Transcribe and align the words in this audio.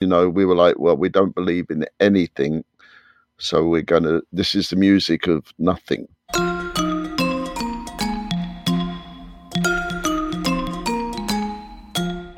You 0.00 0.06
know, 0.06 0.30
we 0.30 0.46
were 0.46 0.54
like, 0.54 0.78
well, 0.78 0.96
we 0.96 1.10
don't 1.10 1.34
believe 1.34 1.66
in 1.68 1.84
anything. 2.00 2.64
So 3.36 3.66
we're 3.68 3.82
going 3.82 4.04
to, 4.04 4.22
this 4.32 4.54
is 4.54 4.70
the 4.70 4.76
music 4.76 5.26
of 5.26 5.52
nothing. 5.58 6.08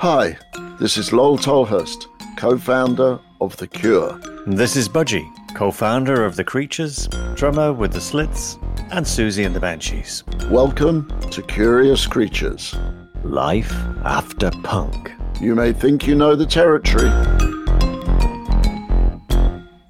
Hi, 0.00 0.36
this 0.80 0.96
is 0.96 1.12
Lol 1.12 1.38
Tolhurst, 1.38 2.08
co 2.36 2.58
founder 2.58 3.20
of 3.40 3.56
The 3.58 3.68
Cure. 3.68 4.18
This 4.44 4.74
is 4.74 4.88
Budgie, 4.88 5.24
co 5.54 5.70
founder 5.70 6.24
of 6.24 6.34
The 6.34 6.42
Creatures, 6.42 7.06
drummer 7.36 7.72
with 7.72 7.92
The 7.92 8.00
Slits, 8.00 8.58
and 8.90 9.06
Siouxsie 9.06 9.46
and 9.46 9.54
the 9.54 9.60
Banshees. 9.60 10.24
Welcome 10.50 11.08
to 11.30 11.40
Curious 11.42 12.08
Creatures. 12.08 12.74
Life 13.22 13.72
after 14.02 14.50
punk. 14.64 15.12
You 15.40 15.54
may 15.54 15.72
think 15.72 16.08
you 16.08 16.16
know 16.16 16.34
the 16.34 16.46
territory, 16.46 17.10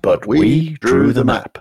but 0.02 0.26
we, 0.26 0.70
drew 0.80 1.12
the 1.12 1.24
map. 1.24 1.58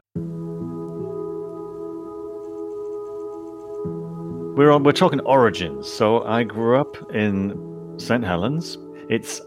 We're 4.57 4.71
on, 4.71 4.83
we're 4.83 4.91
talking 4.91 5.19
origins. 5.21 5.87
So 5.91 6.23
I 6.23 6.43
grew 6.43 6.77
up 6.79 6.97
in 7.13 7.95
St 7.97 8.23
Helens. 8.23 8.77
It's 9.09 9.41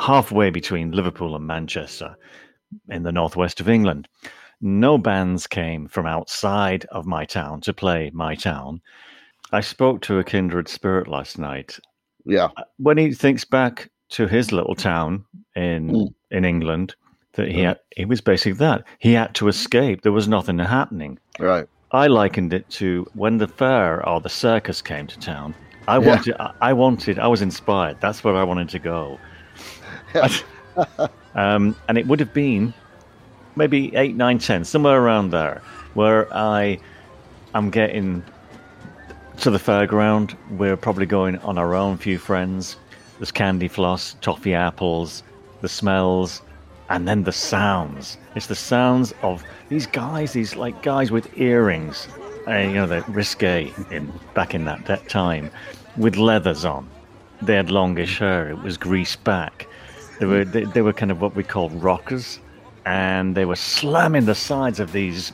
halfway 0.00 0.50
between 0.50 0.90
Liverpool 0.92 1.36
and 1.36 1.46
Manchester 1.46 2.16
in 2.88 3.02
the 3.02 3.12
northwest 3.12 3.60
of 3.60 3.68
England. 3.68 4.08
No 4.60 4.98
bands 4.98 5.46
came 5.46 5.86
from 5.86 6.06
outside 6.06 6.86
of 6.86 7.06
my 7.06 7.24
town 7.24 7.60
to 7.62 7.72
play 7.72 8.10
my 8.14 8.34
town. 8.34 8.80
I 9.52 9.60
spoke 9.60 10.00
to 10.02 10.18
a 10.18 10.24
kindred 10.24 10.68
spirit 10.68 11.06
last 11.06 11.38
night. 11.38 11.78
Yeah, 12.24 12.48
When 12.78 12.98
he 12.98 13.12
thinks 13.12 13.44
back 13.44 13.90
to 14.10 14.26
his 14.26 14.50
little 14.52 14.74
town 14.74 15.24
in 15.54 15.90
Mm. 15.90 16.14
in 16.32 16.44
England, 16.44 16.96
that 17.36 17.48
he 17.48 17.60
had, 17.60 17.78
he 17.96 18.04
was 18.04 18.20
basically 18.20 18.52
that. 18.58 18.84
He 18.98 19.12
had 19.12 19.34
to 19.36 19.48
escape. 19.48 20.02
There 20.02 20.12
was 20.12 20.28
nothing 20.28 20.58
happening. 20.58 21.18
right. 21.38 21.66
I 21.92 22.08
likened 22.08 22.52
it 22.52 22.68
to 22.70 23.06
when 23.14 23.38
the 23.38 23.46
fair 23.46 24.06
or 24.06 24.20
the 24.20 24.28
circus 24.28 24.82
came 24.82 25.06
to 25.06 25.18
town. 25.20 25.54
I 25.86 25.98
Yeah. 25.98 26.06
wanted, 26.08 26.36
I- 26.60 26.72
wanted, 26.72 27.18
I 27.20 27.28
was 27.28 27.40
inspired. 27.42 27.98
That's 28.00 28.24
where 28.24 28.34
I 28.34 28.42
wanted 28.42 28.68
to 28.70 28.78
go. 28.80 29.18
um, 31.34 31.76
and 31.88 31.98
it 31.98 32.06
would 32.06 32.20
have 32.20 32.34
been 32.34 32.74
maybe 33.54 33.94
eight, 33.96 34.16
nine, 34.16 34.38
ten, 34.38 34.64
somewhere 34.64 35.00
around 35.00 35.30
there, 35.30 35.62
where 35.94 36.32
I 36.34 36.78
I 37.54 37.58
am 37.58 37.70
getting 37.70 38.22
to 39.38 39.50
the 39.50 39.58
fairground. 39.58 40.36
We're 40.50 40.76
probably 40.76 41.06
going 41.06 41.38
on 41.38 41.56
our 41.56 41.74
own, 41.74 41.96
few 41.98 42.18
friends. 42.18 42.76
There's 43.18 43.32
candy 43.32 43.68
floss, 43.68 44.16
toffee 44.20 44.54
apples, 44.54 45.22
the 45.62 45.68
smells, 45.68 46.42
and 46.88 47.06
then 47.08 47.24
the 47.24 47.32
sounds. 47.32 48.18
It's 48.34 48.46
the 48.46 48.54
sounds 48.54 49.12
of 49.22 49.42
these 49.68 49.86
guys, 49.86 50.32
these 50.32 50.56
like 50.56 50.82
guys 50.82 51.10
with 51.10 51.36
earrings, 51.38 52.08
uh, 52.46 52.58
you 52.58 52.74
know, 52.74 52.86
they're 52.86 53.04
risque 53.08 53.72
in 53.90 54.12
back 54.34 54.54
in 54.54 54.64
that, 54.66 54.86
that 54.86 55.08
time, 55.08 55.50
with 55.96 56.16
leathers 56.16 56.64
on. 56.64 56.88
They 57.42 57.54
had 57.54 57.70
longish 57.70 58.18
hair. 58.18 58.48
It 58.50 58.62
was 58.62 58.76
greased 58.76 59.22
back. 59.24 59.66
They 60.20 60.26
were 60.26 60.44
they, 60.44 60.64
they 60.64 60.82
were 60.82 60.92
kind 60.92 61.10
of 61.10 61.20
what 61.20 61.34
we 61.34 61.42
called 61.42 61.72
rockers, 61.82 62.38
and 62.84 63.34
they 63.34 63.44
were 63.44 63.56
slamming 63.56 64.24
the 64.24 64.34
sides 64.34 64.80
of 64.80 64.92
these 64.92 65.32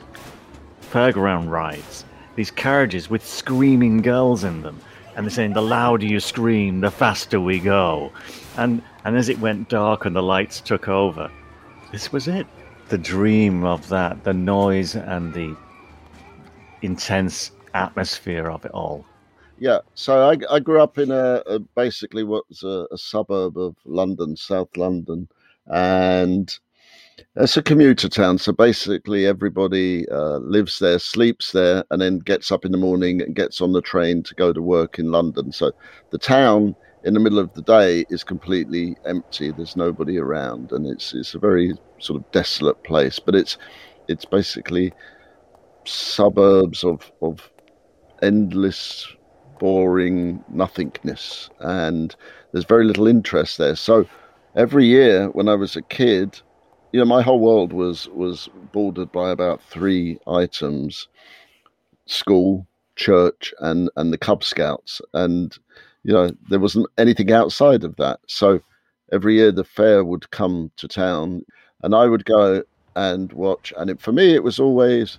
fairground 0.91 1.51
rides, 1.51 2.05
these 2.35 2.51
carriages 2.51 3.09
with 3.09 3.25
screaming 3.27 4.03
girls 4.03 4.43
in 4.43 4.63
them, 4.63 4.81
and 5.15 5.25
they're 5.27 5.31
saying, 5.31 5.53
"The 5.53 5.63
louder 5.63 6.07
you 6.07 6.19
scream, 6.19 6.81
the 6.81 6.91
faster 6.91 7.41
we 7.41 7.61
go." 7.61 8.11
And 8.57 8.83
and 9.05 9.17
as 9.17 9.29
it 9.29 9.39
went 9.39 9.69
dark 9.69 10.07
and 10.07 10.17
the 10.17 10.23
lights 10.23 10.61
took 10.61 10.89
over, 10.89 11.31
this 11.93 12.11
was 12.11 12.27
it. 12.27 12.47
The 12.89 12.99
dream 12.99 13.65
of 13.65 13.89
that, 13.91 14.25
the 14.25 14.33
noise 14.33 14.97
and 14.97 15.33
the 15.33 15.57
intense 16.81 17.53
atmosphere 17.75 18.51
of 18.51 18.65
it 18.65 18.73
all. 18.73 19.07
Yeah, 19.59 19.79
so 19.95 20.29
I, 20.29 20.37
I 20.51 20.59
grew 20.59 20.83
up 20.83 20.99
in 20.99 21.13
a, 21.13 21.43
a 21.47 21.61
basically 21.61 22.25
what's 22.25 22.65
a, 22.65 22.89
a 22.91 22.99
suburb 22.99 23.57
of 23.57 23.77
London, 23.85 24.37
South 24.37 24.77
London, 24.77 25.29
and 25.67 26.59
it's 27.37 27.57
a 27.57 27.63
commuter 27.63 28.09
town. 28.09 28.39
So 28.39 28.53
basically, 28.53 29.27
everybody 29.27 30.09
uh, 30.09 30.39
lives 30.39 30.81
there, 30.81 30.99
sleeps 30.99 31.53
there, 31.53 31.85
and 31.91 32.01
then 32.03 32.19
gets 32.19 32.51
up 32.51 32.65
in 32.65 32.73
the 32.73 32.79
morning 32.79 33.23
and 33.23 33.37
gets 33.37 33.61
on 33.61 33.73
the 33.73 33.83
train 33.83 34.23
to 34.25 34.35
go 34.35 34.53
to 34.53 34.61
work 34.61 34.99
in 34.99 35.13
London. 35.13 35.53
So 35.53 35.73
the 36.11 36.19
town 36.19 36.75
in 37.05 37.15
the 37.15 37.21
middle 37.21 37.39
of 37.39 37.53
the 37.55 37.63
day 37.63 38.05
is 38.11 38.25
completely 38.25 38.97
empty. 39.05 39.51
There's 39.51 39.77
nobody 39.77 40.19
around, 40.19 40.73
and 40.73 40.87
it's 40.87 41.15
it's 41.15 41.35
a 41.35 41.39
very 41.39 41.75
sort 41.99 42.21
of 42.21 42.31
desolate 42.33 42.83
place. 42.85 43.19
But 43.19 43.35
it's 43.35 43.59
it's 44.09 44.25
basically 44.25 44.93
suburbs 45.85 46.85
of 46.85 47.11
of 47.23 47.51
endless 48.23 49.07
boring 49.59 50.43
nothingness 50.49 51.49
and 51.61 52.17
there's 52.53 52.65
very 52.65 52.85
little 52.85 53.07
interest 53.07 53.59
there 53.59 53.77
so 53.77 54.05
every 54.57 54.87
year 54.87 55.29
when 55.31 55.49
i 55.49 55.55
was 55.55 55.77
a 55.77 55.83
kid 55.83 56.41
you 56.93 56.99
know 56.99 57.07
my 57.07 57.23
whole 57.23 57.41
world 57.41 57.73
was 57.73 58.09
was 58.09 58.49
bordered 58.73 59.11
by 59.13 59.31
about 59.31 59.63
three 59.63 60.19
items 60.27 61.09
school 62.07 62.67
church 62.97 63.55
and 63.61 63.89
and 63.97 64.13
the 64.13 64.19
cub 64.19 64.43
scouts 64.45 65.01
and 65.15 65.59
you 66.05 66.13
know 66.13 66.31
there 66.49 66.61
wasn't 66.61 66.87
anything 66.99 67.33
outside 67.33 67.85
of 67.85 67.97
that. 67.97 68.21
So 68.27 68.61
every 69.13 69.37
year 69.37 69.53
the 69.53 69.65
fair 69.65 70.05
would 70.05 70.31
come 70.31 70.71
to 70.77 70.89
town 70.89 71.45
and 71.83 71.95
i 71.95 72.07
would 72.07 72.25
go 72.25 72.63
and 72.97 73.33
watch. 73.33 73.73
And 73.77 73.91
it, 73.91 74.01
for 74.01 74.13
me 74.13 74.35
it 74.35 74.43
was 74.43 74.59
always 74.59 75.19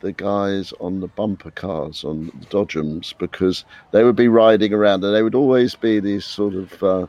the 0.00 0.12
guys 0.12 0.72
on 0.80 1.00
the 1.00 1.08
bumper 1.08 1.50
cars 1.50 2.04
on 2.04 2.26
the 2.40 2.46
Dodgems 2.46 3.14
because 3.18 3.64
they 3.92 4.02
would 4.02 4.16
be 4.16 4.28
riding 4.28 4.72
around 4.72 5.04
and 5.04 5.14
they 5.14 5.22
would 5.22 5.34
always 5.34 5.74
be 5.74 6.00
these 6.00 6.24
sort 6.24 6.54
of 6.54 6.82
uh, 6.82 7.06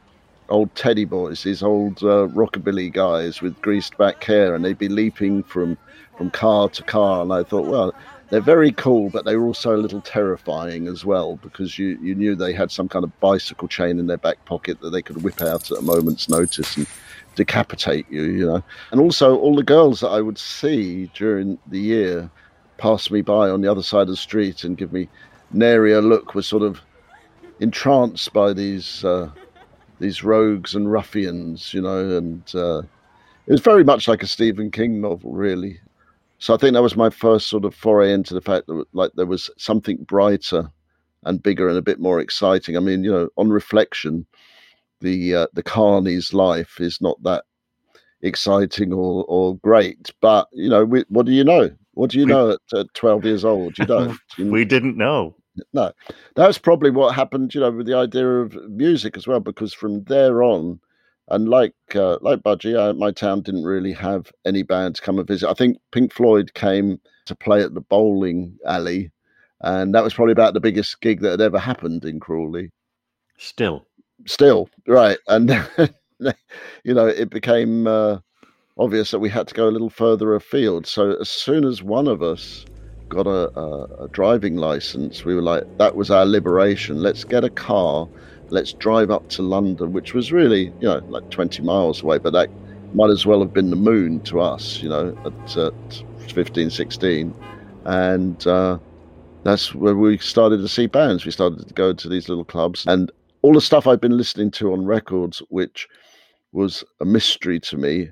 old 0.49 0.73
teddy 0.75 1.05
boys, 1.05 1.43
these 1.43 1.63
old 1.63 2.03
uh, 2.03 2.27
rockabilly 2.27 2.91
guys 2.91 3.41
with 3.41 3.59
greased 3.61 3.97
back 3.97 4.23
hair, 4.23 4.53
and 4.53 4.63
they'd 4.63 4.77
be 4.77 4.89
leaping 4.89 5.41
from 5.43 5.77
from 6.17 6.29
car 6.29 6.69
to 6.69 6.83
car. 6.83 7.23
And 7.23 7.33
I 7.33 7.43
thought, 7.43 7.65
well, 7.65 7.93
they're 8.31 8.39
very 8.39 8.71
cool, 8.71 9.09
but 9.09 9.25
they 9.25 9.35
were 9.35 9.45
also 9.45 9.75
a 9.75 9.77
little 9.77 9.99
terrifying 9.99 10.87
as 10.87 11.03
well 11.05 11.35
because 11.35 11.77
you 11.77 11.99
you 12.01 12.15
knew 12.15 12.33
they 12.33 12.53
had 12.53 12.71
some 12.71 12.87
kind 12.87 13.03
of 13.03 13.19
bicycle 13.19 13.67
chain 13.67 13.99
in 13.99 14.07
their 14.07 14.17
back 14.17 14.43
pocket 14.45 14.79
that 14.79 14.91
they 14.91 15.01
could 15.01 15.21
whip 15.21 15.41
out 15.41 15.69
at 15.69 15.77
a 15.77 15.81
moment's 15.81 16.29
notice 16.29 16.77
and 16.77 16.87
decapitate 17.35 18.05
you, 18.09 18.23
you 18.23 18.45
know. 18.45 18.63
And 18.91 19.01
also 19.01 19.37
all 19.37 19.53
the 19.53 19.63
girls 19.63 19.99
that 19.99 20.09
I 20.09 20.21
would 20.21 20.37
see 20.37 21.11
during 21.13 21.59
the 21.67 21.79
year 21.79 22.31
pass 22.77 23.11
me 23.11 23.21
by 23.21 23.49
on 23.49 23.61
the 23.61 23.69
other 23.69 23.83
side 23.83 24.03
of 24.03 24.07
the 24.07 24.15
street 24.15 24.63
and 24.63 24.77
give 24.77 24.93
me 24.93 25.09
nary 25.51 25.91
a 25.91 26.01
look 26.01 26.33
was 26.33 26.47
sort 26.47 26.63
of 26.63 26.79
entranced 27.59 28.31
by 28.31 28.53
these 28.53 29.03
uh, 29.03 29.29
these 29.99 30.23
rogues 30.23 30.73
and 30.73 30.89
ruffians, 30.89 31.73
you 31.73 31.81
know, 31.81 32.17
and 32.17 32.43
uh, 32.55 32.79
it 32.79 33.51
was 33.51 33.61
very 33.61 33.83
much 33.83 34.07
like 34.07 34.23
a 34.23 34.27
Stephen 34.27 34.71
King 34.71 35.01
novel, 35.01 35.33
really. 35.33 35.81
So 36.41 36.55
I 36.55 36.57
think 36.57 36.73
that 36.73 36.81
was 36.81 36.95
my 36.97 37.11
first 37.11 37.47
sort 37.47 37.65
of 37.65 37.75
foray 37.75 38.11
into 38.11 38.33
the 38.33 38.41
fact 38.41 38.65
that 38.65 38.83
like 38.93 39.11
there 39.15 39.27
was 39.27 39.49
something 39.57 39.97
brighter 39.97 40.71
and 41.23 41.41
bigger 41.41 41.69
and 41.69 41.77
a 41.77 41.83
bit 41.83 41.99
more 41.99 42.19
exciting. 42.19 42.75
I 42.75 42.79
mean, 42.79 43.03
you 43.03 43.11
know, 43.11 43.29
on 43.37 43.49
reflection, 43.51 44.25
the 45.01 45.35
uh, 45.35 45.47
the 45.53 45.61
carney's 45.61 46.33
life 46.33 46.81
is 46.81 46.99
not 46.99 47.21
that 47.23 47.43
exciting 48.23 48.91
or 48.91 49.23
or 49.27 49.55
great, 49.57 50.09
but 50.19 50.47
you 50.51 50.67
know, 50.69 50.83
we, 50.83 51.05
what 51.09 51.27
do 51.27 51.31
you 51.31 51.43
know? 51.43 51.69
What 51.93 52.09
do 52.09 52.17
you 52.19 52.25
We- 52.25 52.31
know 52.31 52.51
at 52.51 52.59
uh, 52.73 52.85
12 52.95 53.23
years 53.25 53.45
old? 53.45 53.77
You 53.77 53.85
don't. 53.85 54.17
You- 54.37 54.49
We 54.51 54.65
didn't 54.65 54.97
know. 54.97 55.35
no, 55.73 55.91
that's 56.35 56.57
probably 56.57 56.89
what 56.89 57.13
happened. 57.13 57.53
You 57.53 57.61
know, 57.61 57.71
with 57.71 57.85
the 57.85 57.95
idea 57.97 58.27
of 58.27 58.55
music 58.69 59.15
as 59.15 59.27
well, 59.27 59.39
because 59.41 59.73
from 59.73 60.03
there 60.05 60.41
on, 60.41 60.79
and 61.31 61.49
like 61.49 61.73
uh, 61.95 62.17
like 62.21 62.39
Budgie, 62.39 62.77
uh, 62.77 62.93
my 62.93 63.11
town 63.11 63.41
didn't 63.41 63.63
really 63.63 63.93
have 63.93 64.31
any 64.45 64.63
bands 64.63 64.99
come 64.99 65.17
and 65.17 65.27
visit. 65.27 65.49
I 65.49 65.53
think 65.53 65.77
Pink 65.91 66.13
Floyd 66.13 66.53
came 66.53 66.99
to 67.25 67.35
play 67.35 67.63
at 67.63 67.73
the 67.73 67.81
bowling 67.81 68.57
alley, 68.65 69.11
and 69.61 69.95
that 69.95 70.03
was 70.03 70.13
probably 70.13 70.33
about 70.33 70.53
the 70.53 70.59
biggest 70.59 71.01
gig 71.01 71.21
that 71.21 71.31
had 71.31 71.41
ever 71.41 71.59
happened 71.59 72.05
in 72.05 72.19
Crawley. 72.19 72.71
Still, 73.37 73.85
Still, 74.25 74.69
right, 74.87 75.17
and 75.27 75.49
you 76.19 76.93
know, 76.93 77.07
it 77.07 77.29
became 77.29 77.87
uh, 77.87 78.19
obvious 78.77 79.11
that 79.11 79.19
we 79.19 79.29
had 79.29 79.47
to 79.47 79.55
go 79.55 79.67
a 79.67 79.71
little 79.71 79.89
further 79.89 80.35
afield. 80.35 80.85
So 80.85 81.15
as 81.19 81.29
soon 81.29 81.65
as 81.65 81.81
one 81.81 82.07
of 82.07 82.21
us 82.21 82.65
got 83.09 83.27
a, 83.27 83.57
a, 83.59 84.05
a 84.05 84.07
driving 84.09 84.57
license, 84.57 85.25
we 85.25 85.35
were 85.35 85.41
like, 85.41 85.63
that 85.77 85.95
was 85.95 86.11
our 86.11 86.25
liberation. 86.25 87.01
Let's 87.01 87.23
get 87.23 87.43
a 87.43 87.49
car. 87.49 88.07
Let's 88.51 88.73
drive 88.73 89.09
up 89.09 89.27
to 89.29 89.41
London, 89.41 89.93
which 89.93 90.13
was 90.13 90.31
really, 90.31 90.65
you 90.79 90.87
know, 90.87 91.01
like 91.07 91.29
20 91.29 91.61
miles 91.63 92.03
away, 92.03 92.17
but 92.17 92.33
that 92.33 92.49
might 92.93 93.09
as 93.09 93.25
well 93.25 93.39
have 93.39 93.53
been 93.53 93.69
the 93.69 93.75
moon 93.75 94.19
to 94.21 94.41
us, 94.41 94.81
you 94.81 94.89
know, 94.89 95.17
at, 95.25 95.57
at 95.57 96.03
15, 96.29 96.69
16. 96.69 97.33
And 97.85 98.47
uh, 98.47 98.77
that's 99.43 99.73
where 99.73 99.95
we 99.95 100.17
started 100.17 100.57
to 100.57 100.67
see 100.67 100.87
bands. 100.87 101.25
We 101.25 101.31
started 101.31 101.67
to 101.67 101.73
go 101.73 101.93
to 101.93 102.09
these 102.09 102.29
little 102.29 102.45
clubs 102.45 102.85
and 102.87 103.11
all 103.41 103.53
the 103.53 103.61
stuff 103.61 103.87
I'd 103.87 104.01
been 104.01 104.17
listening 104.17 104.51
to 104.51 104.73
on 104.73 104.85
records, 104.85 105.41
which 105.49 105.87
was 106.51 106.83
a 106.99 107.05
mystery 107.05 107.59
to 107.61 107.77
me. 107.77 108.09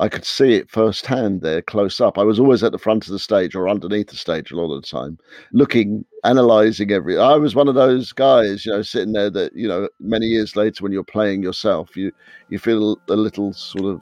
I 0.00 0.08
could 0.08 0.24
see 0.24 0.54
it 0.54 0.70
firsthand 0.70 1.42
there, 1.42 1.60
close 1.60 2.00
up. 2.00 2.16
I 2.16 2.24
was 2.24 2.40
always 2.40 2.64
at 2.64 2.72
the 2.72 2.78
front 2.78 3.06
of 3.06 3.12
the 3.12 3.18
stage 3.18 3.54
or 3.54 3.68
underneath 3.68 4.08
the 4.08 4.16
stage 4.16 4.50
a 4.50 4.56
lot 4.56 4.74
of 4.74 4.80
the 4.80 4.88
time, 4.88 5.18
looking, 5.52 6.06
analyzing 6.24 6.90
every. 6.90 7.18
I 7.18 7.36
was 7.36 7.54
one 7.54 7.68
of 7.68 7.74
those 7.74 8.10
guys, 8.10 8.64
you 8.64 8.72
know, 8.72 8.80
sitting 8.80 9.12
there 9.12 9.28
that 9.28 9.54
you 9.54 9.68
know, 9.68 9.90
many 10.00 10.26
years 10.26 10.56
later 10.56 10.82
when 10.82 10.92
you're 10.92 11.04
playing 11.04 11.42
yourself, 11.42 11.96
you 11.98 12.12
you 12.48 12.58
feel 12.58 12.98
a 13.08 13.14
little 13.14 13.52
sort 13.52 13.84
of 13.84 14.00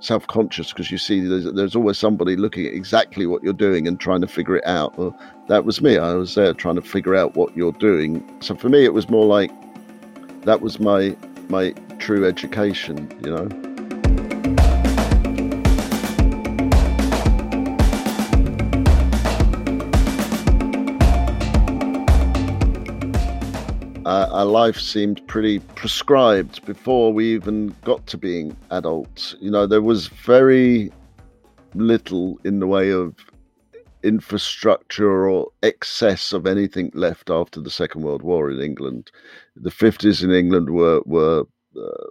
self-conscious 0.00 0.72
because 0.72 0.90
you 0.90 0.98
see 0.98 1.20
there's, 1.20 1.50
there's 1.52 1.76
always 1.76 1.96
somebody 1.96 2.36
looking 2.36 2.66
at 2.66 2.74
exactly 2.74 3.26
what 3.26 3.42
you're 3.42 3.52
doing 3.52 3.88
and 3.88 3.98
trying 3.98 4.20
to 4.20 4.26
figure 4.26 4.56
it 4.56 4.66
out. 4.66 4.98
Well, 4.98 5.18
that 5.48 5.64
was 5.64 5.80
me. 5.80 5.96
I 5.96 6.12
was 6.12 6.34
there 6.34 6.52
trying 6.52 6.74
to 6.74 6.82
figure 6.82 7.14
out 7.14 7.36
what 7.36 7.56
you're 7.56 7.72
doing. 7.72 8.22
So 8.42 8.54
for 8.54 8.68
me, 8.68 8.84
it 8.84 8.92
was 8.92 9.08
more 9.08 9.24
like 9.24 9.50
that 10.42 10.60
was 10.60 10.78
my 10.78 11.16
my 11.48 11.70
true 11.98 12.26
education, 12.26 13.10
you 13.24 13.34
know. 13.34 13.75
Uh, 24.06 24.28
our 24.30 24.44
life 24.44 24.78
seemed 24.78 25.26
pretty 25.26 25.58
prescribed 25.74 26.64
before 26.64 27.12
we 27.12 27.34
even 27.34 27.74
got 27.82 28.06
to 28.06 28.16
being 28.16 28.56
adults. 28.70 29.34
You 29.40 29.50
know, 29.50 29.66
there 29.66 29.82
was 29.82 30.06
very 30.06 30.92
little 31.74 32.38
in 32.44 32.60
the 32.60 32.68
way 32.68 32.90
of 32.92 33.16
infrastructure 34.04 35.28
or 35.28 35.48
excess 35.64 36.32
of 36.32 36.46
anything 36.46 36.92
left 36.94 37.30
after 37.30 37.60
the 37.60 37.68
Second 37.68 38.02
World 38.02 38.22
War 38.22 38.48
in 38.48 38.60
England. 38.60 39.10
The 39.56 39.70
50s 39.70 40.22
in 40.22 40.30
England 40.30 40.70
were 40.70 41.00
were 41.04 41.42
uh, 41.76 42.06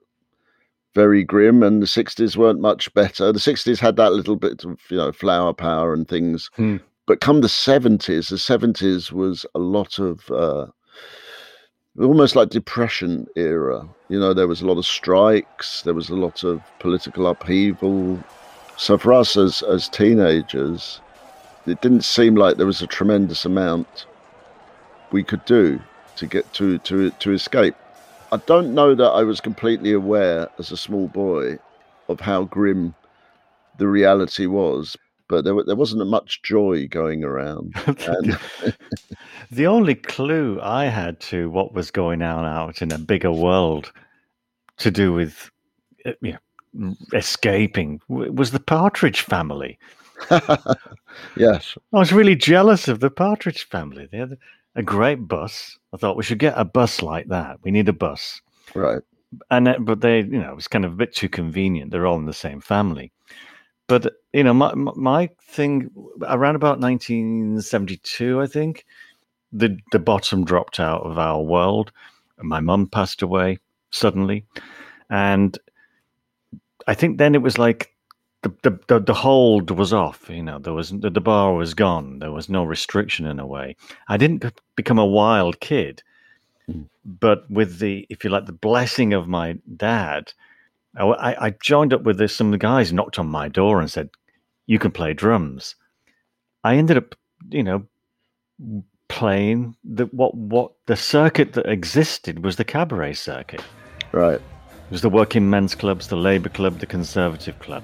very 0.94 1.24
grim, 1.24 1.64
and 1.64 1.82
the 1.82 1.88
60s 1.88 2.36
weren't 2.36 2.60
much 2.60 2.94
better. 2.94 3.32
The 3.32 3.40
60s 3.40 3.80
had 3.80 3.96
that 3.96 4.12
little 4.12 4.36
bit 4.36 4.66
of 4.66 4.80
you 4.90 4.98
know 4.98 5.14
flower 5.14 5.54
power 5.54 5.94
and 5.94 6.06
things, 6.06 6.50
Hmm. 6.58 6.78
but 7.08 7.22
come 7.22 7.40
the 7.40 7.48
70s, 7.48 8.28
the 8.28 8.36
70s 8.36 9.14
was 9.14 9.46
a 9.56 9.60
lot 9.60 9.98
of 9.98 10.30
uh, 10.30 10.66
almost 12.00 12.36
like 12.36 12.50
depression 12.50 13.28
era. 13.36 13.88
You 14.10 14.20
know, 14.20 14.34
there 14.34 14.48
was 14.48 14.62
a 14.62 14.66
lot 14.66 14.78
of 14.78 14.86
strikes, 14.86 15.82
there 15.84 15.94
was 15.94 16.10
a 16.10 16.16
lot 16.16 16.44
of 16.44 16.62
political 16.80 17.28
upheaval. 17.28 18.20
So 18.78 18.98
for 18.98 19.14
us 19.14 19.38
as 19.38 19.64
as 19.64 19.88
teenagers, 19.88 21.00
it 21.66 21.82
didn't 21.82 22.04
seem 22.04 22.36
like 22.36 22.58
there 22.58 22.66
was 22.66 22.82
a 22.82 22.88
tremendous 22.88 23.46
amount 23.46 24.06
we 25.12 25.24
could 25.24 25.46
do 25.46 25.80
to 26.18 26.26
get 26.26 26.52
to 26.54 26.78
to 26.80 27.12
to 27.12 27.32
escape. 27.32 27.76
I 28.32 28.38
don't 28.38 28.74
know 28.74 28.96
that 28.96 29.12
I 29.12 29.24
was 29.24 29.40
completely 29.40 29.94
aware 29.94 30.50
as 30.60 30.72
a 30.72 30.78
small 30.78 31.08
boy 31.08 31.60
of 32.10 32.20
how 32.20 32.44
grim 32.44 32.94
the 33.78 33.88
reality 33.88 34.46
was, 34.46 34.98
but 35.27 35.44
there 35.44 35.56
there 35.66 35.75
wasn't 35.75 36.06
much 36.07 36.42
joy 36.44 36.88
going 36.88 37.24
around. 37.24 37.74
And 38.07 38.39
the 39.51 39.68
only 39.68 39.95
clue 39.95 40.60
I 40.62 40.86
had 40.86 41.19
to 41.22 41.50
what 41.50 41.74
was 41.74 41.92
going 41.92 42.22
on 42.22 42.45
out 42.45 42.81
in 42.81 42.92
a 42.92 42.98
bigger 42.98 43.31
world 43.31 43.92
to 44.77 44.92
do 44.92 45.13
with 45.13 45.50
uh, 46.06 46.12
you 46.22 46.38
know, 46.74 46.95
escaping 47.13 48.01
was 48.07 48.51
the 48.51 48.60
Partridge 48.60 49.22
family. 49.22 49.80
yes, 51.38 51.77
I 51.94 52.00
was 52.00 52.13
really 52.13 52.36
jealous 52.36 52.88
of 52.88 53.00
the 53.00 53.10
Partridge 53.10 53.63
family. 53.63 54.07
They 54.12 54.18
had 54.18 54.38
a 54.75 54.83
great 54.83 55.27
bus. 55.27 55.77
I 55.94 55.98
thought 55.98 56.18
we 56.18 56.24
should 56.24 56.39
get 56.39 56.54
a 56.57 56.66
bus 56.66 57.01
like 57.01 57.27
that. 57.30 57.60
We 57.63 57.72
need 57.72 57.89
a 57.89 57.94
bus. 57.94 58.42
right. 58.74 59.01
and 59.50 59.68
uh, 59.68 59.80
but 59.80 60.01
they 60.01 60.19
you 60.19 60.39
know 60.39 60.51
it 60.51 60.56
was 60.56 60.68
kind 60.68 60.86
of 60.86 60.94
a 60.94 60.95
bit 60.95 61.13
too 61.13 61.30
convenient 61.30 61.92
they're 61.92 62.07
all 62.07 62.18
in 62.18 62.25
the 62.25 62.33
same 62.33 62.62
family 62.62 63.12
but 63.88 64.16
you 64.34 64.44
know 64.44 64.54
my 64.54 64.74
my 64.76 65.30
thing 65.42 65.90
around 66.28 66.56
about 66.56 66.80
1972 66.80 68.42
i 68.42 68.48
think 68.48 68.86
the 69.52 69.78
the 69.92 70.00
bottom 70.00 70.44
dropped 70.44 70.80
out 70.80 71.02
of 71.04 71.18
our 71.18 71.42
world. 71.42 71.92
My 72.40 72.60
mum 72.60 72.88
passed 72.88 73.22
away 73.22 73.60
suddenly. 73.92 74.46
And 75.10 75.58
i 76.88 76.94
think 76.94 77.18
then 77.18 77.36
it 77.36 77.42
was 77.42 77.58
like 77.58 77.92
the, 78.44 78.50
the, 78.62 78.80
the, 78.88 79.00
the 79.00 79.14
hold 79.14 79.72
was 79.72 79.92
off 79.92 80.30
you 80.30 80.44
know 80.44 80.60
there 80.60 80.74
was 80.74 80.92
the, 80.92 81.10
the 81.10 81.22
bar 81.22 81.54
was 81.54 81.74
gone. 81.74 82.20
There 82.20 82.32
was 82.32 82.50
no 82.50 82.64
restriction 82.64 83.26
in 83.26 83.40
a 83.40 83.48
way. 83.48 83.76
I 84.10 84.18
didn't 84.18 84.46
become 84.76 85.00
a 85.00 85.06
wild 85.06 85.60
kid 85.60 86.04
Mm. 86.68 86.90
but 87.06 87.50
with 87.52 87.78
the 87.78 88.08
if 88.10 88.24
you 88.24 88.32
like 88.32 88.48
the 88.48 88.52
blessing 88.52 89.14
of 89.14 89.28
my 89.28 89.60
dad 89.78 90.34
I, 90.98 91.04
I 91.04 91.46
I 91.48 91.50
joined 91.62 91.94
up 91.94 92.04
with 92.04 92.18
this, 92.18 92.36
some 92.36 92.48
of 92.48 92.52
the 92.52 92.58
guys 92.58 92.94
knocked 92.94 93.20
on 93.20 93.28
my 93.28 93.48
door 93.50 93.80
and 93.82 93.90
said 93.92 94.10
you 94.68 94.80
can 94.80 94.92
play 94.92 95.14
drums 95.14 95.76
i 96.64 96.76
ended 96.76 96.98
up 96.98 97.16
you 97.52 97.62
know 97.64 97.86
playing 99.08 99.76
the 99.84 100.06
what 100.08 100.34
what 100.36 100.72
the 100.88 100.96
circuit 100.96 101.54
that 101.54 101.66
existed 101.68 102.44
was 102.44 102.56
the 102.56 102.64
cabaret 102.64 103.14
circuit 103.14 103.62
Right. 104.12 104.36
it 104.36 104.92
was 104.92 105.02
the 105.02 105.10
working 105.10 105.50
men's 105.50 105.76
clubs, 105.76 106.08
the 106.08 106.16
Labour 106.16 106.48
Club, 106.50 106.80
the 106.80 106.86
Conservative 106.86 107.60
Club. 107.60 107.84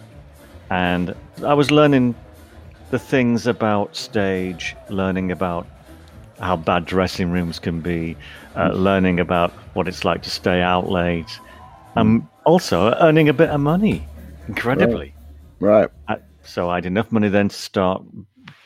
And 0.70 1.14
I 1.46 1.54
was 1.54 1.72
learning 1.72 2.16
the 2.90 2.98
things 3.00 3.48
about 3.48 3.96
stage, 3.98 4.76
learning 4.90 5.30
about 5.32 5.68
how 6.40 6.56
bad 6.56 6.86
dressing 6.86 7.30
rooms 7.32 7.60
can 7.60 7.82
be, 7.82 8.16
uh, 8.56 8.70
learning 8.70 9.20
about 9.20 9.52
what 9.74 9.90
it's 9.90 10.06
like 10.06 10.22
to 10.24 10.30
stay 10.30 10.62
out 10.62 10.90
late, 10.90 11.38
um, 11.98 12.30
also 12.46 12.94
earning 12.96 13.30
a 13.30 13.34
bit 13.34 13.50
of 13.50 13.60
money, 13.60 14.06
incredibly. 14.48 15.14
Right. 15.60 15.90
I, 16.08 16.18
so 16.44 16.70
I 16.70 16.76
had 16.76 16.86
enough 16.86 17.12
money 17.12 17.30
then 17.30 17.50
to 17.50 17.56
start 17.56 18.04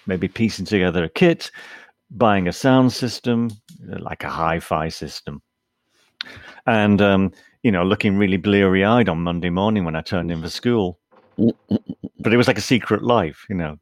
maybe 0.07 0.27
piecing 0.27 0.66
together 0.66 1.04
a 1.04 1.10
kit, 1.10 1.51
buying 2.12 2.48
a 2.48 2.54
sound 2.54 2.94
system, 2.94 3.51
like 4.00 4.24
a 4.24 4.30
hi-fi 4.30 4.89
system, 4.89 5.42
and 6.66 7.01
um, 7.01 7.31
you 7.63 7.72
know, 7.72 7.83
looking 7.83 8.18
really 8.18 8.38
bleary-eyed 8.38 9.10
on 9.10 9.19
Monday 9.19 9.50
morning 9.50 9.86
when 9.86 9.95
I 9.95 10.01
turned 10.01 10.31
in 10.31 10.42
for 10.42 10.50
school. 10.50 11.00
but 11.38 12.33
it 12.33 12.38
was 12.38 12.48
like 12.48 12.57
a 12.57 12.62
secret 12.62 13.04
life, 13.04 13.45
you 13.50 13.56
know. 13.56 13.77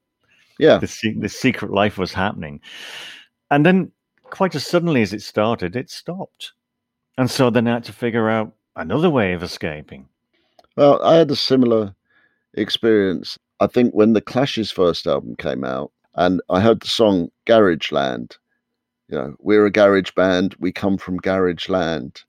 Yeah. 0.60 0.78
The, 0.78 1.16
the 1.20 1.30
secret 1.30 1.72
life 1.72 1.98
was 1.98 2.14
happening, 2.14 2.62
and 3.52 3.66
then 3.66 3.92
quite 4.24 4.56
as 4.56 4.66
suddenly 4.66 5.02
as 5.02 5.14
it 5.14 5.22
started, 5.22 5.76
it 5.76 5.90
stopped, 5.90 6.54
and 7.18 7.30
so 7.30 7.50
then 7.50 7.68
I 7.68 7.74
had 7.74 7.84
to 7.86 7.94
figure 7.94 8.30
out 8.30 8.54
another 8.76 9.10
way 9.10 9.34
of 9.34 9.44
escaping. 9.44 10.08
Well, 10.76 11.02
I 11.04 11.16
had 11.16 11.32
a 11.32 11.36
similar 11.36 11.96
experience. 12.54 13.38
I 13.60 13.68
think 13.68 13.94
when 13.94 14.14
the 14.14 14.22
Clash's 14.22 14.72
first 14.72 15.08
album 15.08 15.36
came 15.36 15.64
out, 15.64 15.92
and 16.16 16.42
I 16.50 16.62
heard 16.62 16.82
the 16.82 16.88
song 16.88 17.30
Garage 17.46 17.92
Land. 17.92 18.38
You 19.10 19.18
know, 19.18 19.36
we're 19.40 19.66
a 19.66 19.72
garage 19.72 20.12
band. 20.12 20.56
We 20.60 20.72
come 20.72 20.98
from 20.98 21.18
garage 21.18 21.70
land. 21.70 22.24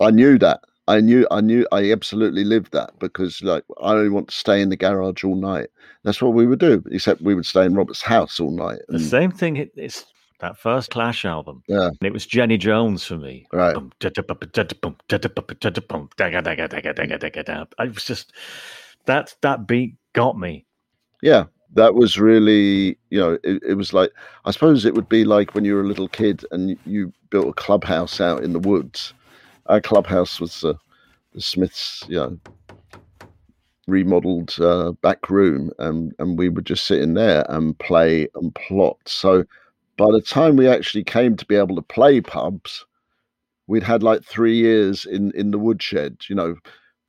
I 0.00 0.10
knew 0.10 0.38
that. 0.38 0.60
I 0.88 1.00
knew. 1.00 1.28
I 1.30 1.40
knew. 1.40 1.66
I 1.70 1.92
absolutely 1.92 2.42
lived 2.44 2.72
that 2.72 2.98
because, 2.98 3.40
like, 3.42 3.62
I 3.80 3.92
only 3.92 4.08
want 4.08 4.28
to 4.28 4.34
stay 4.34 4.60
in 4.60 4.70
the 4.70 4.76
garage 4.76 5.22
all 5.22 5.36
night. 5.36 5.68
That's 6.02 6.20
what 6.20 6.34
we 6.34 6.46
would 6.46 6.58
do. 6.58 6.82
Except 6.90 7.20
we 7.20 7.34
would 7.34 7.46
stay 7.46 7.64
in 7.64 7.74
Robert's 7.74 8.02
house 8.02 8.40
all 8.40 8.50
night. 8.50 8.80
The 8.88 8.98
same 8.98 9.30
thing. 9.30 9.56
It's 9.76 10.04
that 10.42 10.58
first 10.58 10.90
Clash 10.90 11.24
album. 11.24 11.62
Yeah. 11.68 11.86
And 11.86 12.02
it 12.02 12.12
was 12.12 12.26
Jenny 12.26 12.58
Jones 12.58 13.04
for 13.04 13.16
me. 13.16 13.46
Right. 13.52 13.74
I 17.78 17.84
was 17.86 18.04
just 18.04 18.32
that 19.06 19.34
that 19.40 19.66
beat 19.66 19.96
got 20.12 20.38
me. 20.38 20.66
Yeah, 21.22 21.44
that 21.74 21.94
was 21.94 22.18
really, 22.18 22.98
you 23.10 23.20
know, 23.20 23.38
it, 23.44 23.62
it 23.66 23.74
was 23.74 23.92
like, 23.92 24.10
I 24.44 24.50
suppose 24.50 24.84
it 24.84 24.94
would 24.94 25.08
be 25.08 25.24
like 25.24 25.54
when 25.54 25.64
you 25.64 25.74
were 25.74 25.80
a 25.80 25.86
little 25.86 26.08
kid 26.08 26.44
and 26.50 26.70
you, 26.70 26.78
you 26.84 27.12
built 27.30 27.48
a 27.48 27.52
clubhouse 27.52 28.20
out 28.20 28.42
in 28.42 28.52
the 28.52 28.58
woods. 28.58 29.14
Our 29.66 29.80
clubhouse 29.80 30.40
was 30.40 30.64
uh, 30.64 30.74
the 31.32 31.40
Smiths, 31.40 32.02
you 32.08 32.16
know, 32.16 32.38
remodeled 33.86 34.56
uh, 34.60 34.90
back 35.02 35.30
room, 35.30 35.70
and, 35.78 36.12
and 36.18 36.36
we 36.36 36.48
would 36.48 36.66
just 36.66 36.84
sit 36.84 37.00
in 37.00 37.14
there 37.14 37.46
and 37.48 37.78
play 37.78 38.26
and 38.34 38.52
plot. 38.56 38.98
So 39.06 39.44
by 39.96 40.10
the 40.10 40.20
time 40.20 40.56
we 40.56 40.68
actually 40.68 41.04
came 41.04 41.36
to 41.36 41.46
be 41.46 41.56
able 41.56 41.76
to 41.76 41.82
play 41.82 42.20
pubs, 42.20 42.84
we'd 43.66 43.82
had 43.82 44.02
like 44.02 44.24
three 44.24 44.56
years 44.56 45.04
in, 45.04 45.32
in 45.32 45.50
the 45.50 45.58
woodshed, 45.58 46.18
you 46.28 46.34
know, 46.34 46.56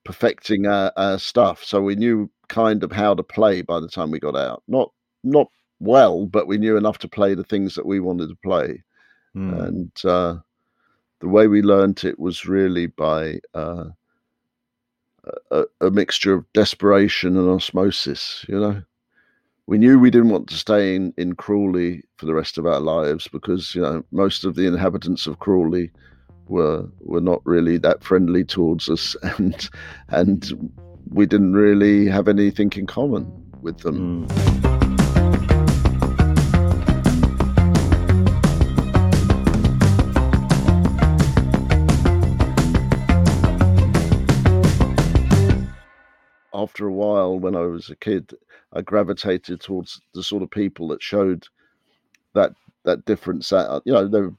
perfecting 0.03 0.67
our, 0.67 0.91
our 0.97 1.17
stuff. 1.17 1.63
So 1.63 1.81
we 1.81 1.95
knew 1.95 2.29
kind 2.49 2.83
of 2.83 2.91
how 2.91 3.15
to 3.15 3.23
play 3.23 3.61
by 3.61 3.79
the 3.79 3.87
time 3.87 4.11
we 4.11 4.19
got 4.19 4.35
out. 4.35 4.63
Not 4.67 4.91
not 5.23 5.47
well, 5.79 6.25
but 6.25 6.47
we 6.47 6.57
knew 6.57 6.77
enough 6.77 6.97
to 6.99 7.07
play 7.07 7.33
the 7.33 7.43
things 7.43 7.75
that 7.75 7.85
we 7.85 7.99
wanted 7.99 8.29
to 8.29 8.35
play. 8.43 8.83
Hmm. 9.33 9.53
And 9.53 9.91
uh, 10.05 10.37
the 11.19 11.29
way 11.29 11.47
we 11.47 11.61
learnt 11.61 12.03
it 12.03 12.19
was 12.19 12.45
really 12.45 12.87
by 12.87 13.39
uh, 13.53 13.85
a, 15.51 15.63
a 15.81 15.91
mixture 15.91 16.33
of 16.33 16.51
desperation 16.53 17.37
and 17.37 17.49
osmosis. 17.49 18.45
You 18.47 18.59
know, 18.59 18.83
we 19.65 19.77
knew 19.77 19.97
we 19.97 20.11
didn't 20.11 20.29
want 20.29 20.47
to 20.49 20.55
stay 20.55 20.95
in 20.95 21.13
in 21.17 21.35
Crawley 21.35 22.03
for 22.17 22.25
the 22.25 22.33
rest 22.33 22.57
of 22.57 22.65
our 22.65 22.79
lives 22.79 23.27
because 23.27 23.73
you 23.73 23.81
know 23.81 24.03
most 24.11 24.43
of 24.43 24.55
the 24.55 24.67
inhabitants 24.67 25.25
of 25.27 25.39
Crawley 25.39 25.91
were 26.47 26.85
were 26.99 27.21
not 27.21 27.41
really 27.45 27.77
that 27.77 28.03
friendly 28.03 28.43
towards 28.43 28.89
us, 28.89 29.15
and 29.37 29.69
and 30.09 30.71
we 31.09 31.25
didn't 31.25 31.53
really 31.53 32.07
have 32.07 32.27
anything 32.27 32.71
in 32.75 32.87
common 32.87 33.31
with 33.61 33.79
them. 33.79 34.27
Mm. 34.27 34.73
after 46.63 46.87
a 46.87 46.93
while, 46.93 47.37
when 47.37 47.55
I 47.55 47.61
was 47.61 47.89
a 47.89 47.95
kid, 47.95 48.33
I 48.75 48.81
gravitated 48.81 49.61
towards 49.61 50.01
the 50.13 50.23
sort 50.23 50.43
of 50.43 50.51
people 50.51 50.87
that 50.89 51.01
showed 51.01 51.47
that 52.33 52.53
that 52.85 53.05
difference. 53.05 53.51
Uh, 53.51 53.79
you 53.85 53.93
know, 53.93 54.07
the 54.07 54.35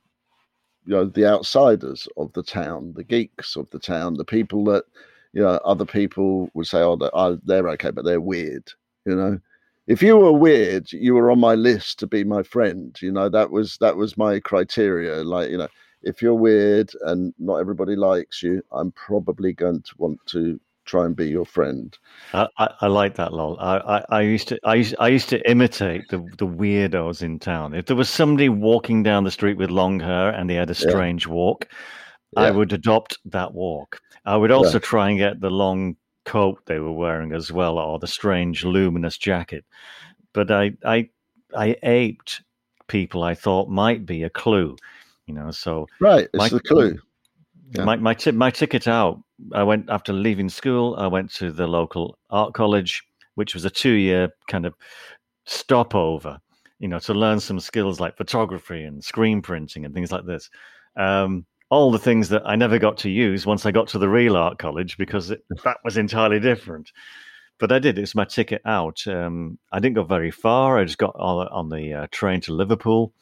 you 0.86 0.92
know 0.94 1.04
the 1.04 1.26
outsiders 1.26 2.08
of 2.16 2.32
the 2.32 2.42
town, 2.42 2.92
the 2.96 3.04
geeks 3.04 3.56
of 3.56 3.68
the 3.70 3.78
town, 3.78 4.14
the 4.14 4.24
people 4.24 4.64
that 4.64 4.84
you 5.32 5.42
know 5.42 5.60
other 5.64 5.86
people 5.86 6.50
would 6.54 6.66
say, 6.66 6.80
"Oh, 6.80 6.96
they're, 6.96 7.10
oh, 7.14 7.38
they're 7.44 7.68
okay, 7.70 7.90
but 7.90 8.04
they're 8.04 8.20
weird." 8.20 8.70
You 9.06 9.16
know, 9.16 9.40
if 9.86 10.02
you 10.02 10.16
were 10.16 10.32
weird, 10.32 10.92
you 10.92 11.14
were 11.14 11.30
on 11.30 11.40
my 11.40 11.54
list 11.54 11.98
to 12.00 12.06
be 12.06 12.24
my 12.24 12.42
friend. 12.42 12.96
You 13.00 13.12
know, 13.12 13.28
that 13.28 13.50
was 13.50 13.76
that 13.78 13.96
was 13.96 14.16
my 14.16 14.40
criteria. 14.40 15.22
Like, 15.24 15.50
you 15.50 15.58
know, 15.58 15.68
if 16.02 16.22
you're 16.22 16.34
weird 16.34 16.90
and 17.02 17.34
not 17.38 17.56
everybody 17.56 17.96
likes 17.96 18.42
you, 18.42 18.62
I'm 18.72 18.92
probably 18.92 19.52
going 19.52 19.82
to 19.82 19.94
want 19.98 20.20
to 20.26 20.60
try 20.84 21.06
and 21.06 21.16
be 21.16 21.28
your 21.28 21.46
friend. 21.46 21.96
I, 22.32 22.48
I, 22.58 22.68
I 22.82 22.86
like 22.86 23.14
that, 23.16 23.32
lol. 23.32 23.56
I, 23.58 23.76
I, 23.78 24.04
I, 24.08 24.20
used 24.22 24.48
to 24.48 24.58
I 24.64 24.74
used, 24.76 24.94
I 24.98 25.08
used 25.08 25.28
to 25.30 25.50
imitate 25.50 26.08
the 26.08 26.18
the 26.38 26.46
weirdos 26.46 27.22
in 27.22 27.38
town. 27.38 27.74
If 27.74 27.86
there 27.86 27.96
was 27.96 28.10
somebody 28.10 28.48
walking 28.48 29.02
down 29.02 29.24
the 29.24 29.30
street 29.30 29.56
with 29.56 29.70
long 29.70 30.00
hair 30.00 30.30
and 30.30 30.48
they 30.48 30.54
had 30.54 30.70
a 30.70 30.74
strange 30.74 31.26
yeah. 31.26 31.32
walk, 31.32 31.68
yeah. 32.32 32.42
I 32.42 32.50
would 32.50 32.72
adopt 32.72 33.18
that 33.26 33.54
walk. 33.54 34.00
I 34.24 34.36
would 34.36 34.50
also 34.50 34.78
yeah. 34.78 34.86
try 34.86 35.10
and 35.10 35.18
get 35.18 35.40
the 35.40 35.50
long 35.50 35.96
coat 36.24 36.60
they 36.66 36.78
were 36.78 36.92
wearing 36.92 37.32
as 37.32 37.52
well, 37.52 37.78
or 37.78 37.98
the 37.98 38.06
strange 38.06 38.64
luminous 38.64 39.18
jacket. 39.18 39.64
But 40.32 40.50
I 40.50 40.72
I 40.84 41.08
I 41.56 41.76
aped 41.82 42.42
people 42.86 43.22
I 43.22 43.34
thought 43.34 43.68
might 43.68 44.04
be 44.04 44.22
a 44.22 44.30
clue, 44.30 44.76
you 45.26 45.34
know. 45.34 45.50
So 45.50 45.86
right, 46.00 46.24
it's 46.24 46.34
my, 46.34 46.48
the 46.48 46.60
clue. 46.60 46.98
My 47.76 47.96
my, 47.96 48.14
t- 48.14 48.30
my 48.30 48.50
ticket 48.50 48.86
out 48.86 49.20
I 49.52 49.62
went 49.62 49.90
after 49.90 50.12
leaving 50.12 50.48
school. 50.48 50.96
I 50.96 51.06
went 51.06 51.30
to 51.34 51.52
the 51.52 51.66
local 51.66 52.18
art 52.30 52.54
college, 52.54 53.02
which 53.34 53.54
was 53.54 53.64
a 53.64 53.70
two-year 53.70 54.30
kind 54.48 54.66
of 54.66 54.74
stopover, 55.46 56.38
you 56.78 56.88
know, 56.88 56.98
to 57.00 57.14
learn 57.14 57.40
some 57.40 57.60
skills 57.60 58.00
like 58.00 58.16
photography 58.16 58.84
and 58.84 59.04
screen 59.04 59.42
printing 59.42 59.84
and 59.84 59.94
things 59.94 60.12
like 60.12 60.26
this. 60.26 60.48
Um, 60.96 61.46
all 61.70 61.90
the 61.90 61.98
things 61.98 62.28
that 62.28 62.42
I 62.46 62.56
never 62.56 62.78
got 62.78 62.96
to 62.98 63.10
use 63.10 63.46
once 63.46 63.66
I 63.66 63.72
got 63.72 63.88
to 63.88 63.98
the 63.98 64.08
real 64.08 64.36
art 64.36 64.58
college 64.58 64.96
because 64.96 65.30
it, 65.30 65.44
that 65.64 65.78
was 65.84 65.96
entirely 65.96 66.40
different. 66.40 66.92
But 67.58 67.72
I 67.72 67.78
did. 67.78 67.98
It 67.98 68.02
was 68.02 68.14
my 68.14 68.24
ticket 68.24 68.62
out. 68.64 69.06
Um, 69.06 69.58
I 69.72 69.78
didn't 69.78 69.94
go 69.94 70.02
very 70.04 70.30
far. 70.30 70.78
I 70.78 70.84
just 70.84 70.98
got 70.98 71.14
on, 71.16 71.48
on 71.48 71.68
the 71.68 71.92
uh, 71.94 72.06
train 72.10 72.40
to 72.42 72.52
Liverpool, 72.52 73.12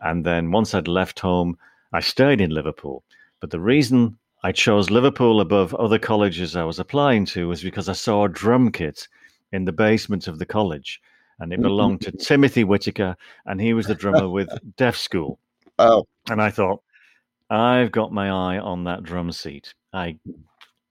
and 0.00 0.24
then 0.24 0.50
once 0.50 0.74
I'd 0.74 0.88
left 0.88 1.20
home, 1.20 1.56
I 1.92 2.00
stayed 2.00 2.40
in 2.40 2.50
Liverpool. 2.50 3.04
But 3.40 3.50
the 3.50 3.60
reason 3.60 4.18
I 4.46 4.52
chose 4.52 4.90
Liverpool 4.90 5.40
above 5.40 5.74
other 5.74 5.98
colleges 5.98 6.54
I 6.54 6.62
was 6.62 6.78
applying 6.78 7.24
to 7.26 7.48
was 7.48 7.64
because 7.64 7.88
I 7.88 7.94
saw 7.94 8.26
a 8.26 8.28
drum 8.28 8.70
kit 8.70 9.08
in 9.50 9.64
the 9.64 9.72
basement 9.72 10.28
of 10.28 10.38
the 10.38 10.46
college, 10.46 11.00
and 11.40 11.52
it 11.52 11.56
mm-hmm. 11.56 11.62
belonged 11.64 12.02
to 12.02 12.12
Timothy 12.12 12.62
Whitaker, 12.62 13.16
and 13.46 13.60
he 13.60 13.74
was 13.74 13.88
the 13.88 13.96
drummer 13.96 14.28
with 14.28 14.48
Deaf 14.76 14.96
School. 14.96 15.40
Oh, 15.80 16.06
and 16.30 16.40
I 16.40 16.50
thought, 16.50 16.80
I've 17.50 17.90
got 17.90 18.12
my 18.12 18.28
eye 18.28 18.60
on 18.60 18.84
that 18.84 19.02
drum 19.02 19.32
seat. 19.32 19.74
I 19.92 20.16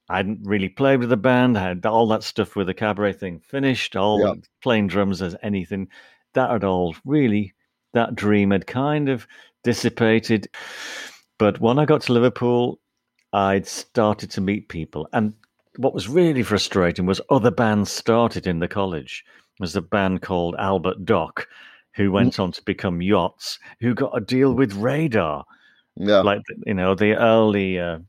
I 0.10 0.18
hadn't 0.18 0.42
really 0.44 0.68
played 0.68 1.00
with 1.00 1.08
the 1.08 1.16
band. 1.16 1.58
I 1.58 1.70
had 1.70 1.86
all 1.86 2.10
that 2.10 2.24
stuff 2.24 2.58
with 2.58 2.68
the 2.68 2.74
cabaret 2.74 3.14
thing 3.14 3.40
finished, 3.40 3.96
all 3.96 4.20
yep. 4.20 4.44
playing 4.62 4.88
drums 4.88 5.22
as 5.22 5.34
anything. 5.42 5.88
That 6.34 6.50
had 6.50 6.66
all 6.66 6.94
really, 7.06 7.54
that 7.94 8.16
dream 8.16 8.52
had 8.52 8.68
kind 8.68 9.08
of 9.08 9.26
dissipated. 9.64 10.50
But 11.40 11.62
when 11.62 11.80
I 11.80 11.86
got 11.86 12.02
to 12.02 12.14
Liverpool, 12.14 12.82
I'd 13.36 13.68
started 13.68 14.32
to 14.32 14.42
meet 14.42 14.70
people. 14.70 15.10
And 15.12 15.34
what 15.76 15.94
was 15.94 16.08
really 16.08 16.42
frustrating 16.42 17.06
was 17.06 17.20
other 17.30 17.52
bands 17.52 17.92
started 17.92 18.48
in 18.48 18.60
the 18.60 18.68
college. 18.70 19.26
There's 19.60 19.76
a 19.76 19.82
band 19.82 20.22
called 20.22 20.56
Albert 20.58 21.04
Dock, 21.04 21.46
who 21.96 22.14
went 22.14 22.36
mm. 22.36 22.44
on 22.44 22.52
to 22.54 22.62
become 22.64 23.02
Yachts, 23.02 23.60
who 23.82 23.94
got 23.94 24.16
a 24.16 24.22
deal 24.22 24.54
with 24.54 24.74
Radar. 24.76 25.44
Yeah. 25.98 26.22
Like, 26.22 26.44
you 26.66 26.74
know, 26.74 26.96
the 26.96 27.16
early 27.16 27.78
uh, 27.78 28.00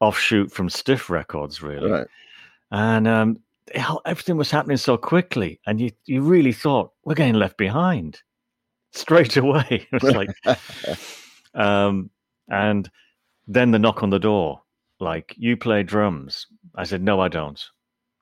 offshoot 0.00 0.50
from 0.50 0.68
Stiff 0.68 1.08
Records, 1.08 1.62
really. 1.62 1.88
Right. 1.88 2.06
And 2.72 3.06
um, 3.06 3.38
everything 4.04 4.36
was 4.36 4.50
happening 4.50 4.78
so 4.78 4.96
quickly. 4.96 5.60
And 5.64 5.80
you, 5.80 5.92
you 6.06 6.22
really 6.22 6.52
thought, 6.52 6.90
we're 7.04 7.14
getting 7.14 7.34
left 7.34 7.56
behind 7.56 8.20
straight 8.90 9.36
away. 9.36 9.86
It 9.92 10.02
was 10.02 10.12
like, 10.12 10.30
um, 11.54 12.10
and 12.48 12.90
then 13.50 13.72
the 13.72 13.78
knock 13.78 14.02
on 14.02 14.10
the 14.10 14.18
door, 14.18 14.62
like, 15.00 15.34
you 15.36 15.56
play 15.56 15.82
drums. 15.82 16.46
I 16.76 16.84
said, 16.84 17.02
no, 17.02 17.20
I 17.20 17.28
don't. 17.28 17.60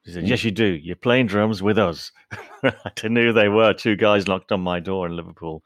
He 0.05 0.13
said, 0.13 0.27
yes, 0.27 0.43
you 0.43 0.51
do. 0.51 0.65
You're 0.65 0.97
playing 0.97 1.27
drums 1.27 1.63
with 1.63 1.79
us. 1.79 2.11
I 2.63 2.73
didn't 2.95 3.15
know 3.15 3.25
who 3.25 3.33
they 3.35 3.51
were. 3.51 3.75
Two 3.75 3.95
guys 3.95 4.27
knocked 4.27 4.53
on 4.53 4.63
my 4.63 4.81
door 4.81 5.07
in 5.07 5.17
Liverpool. 5.17 5.63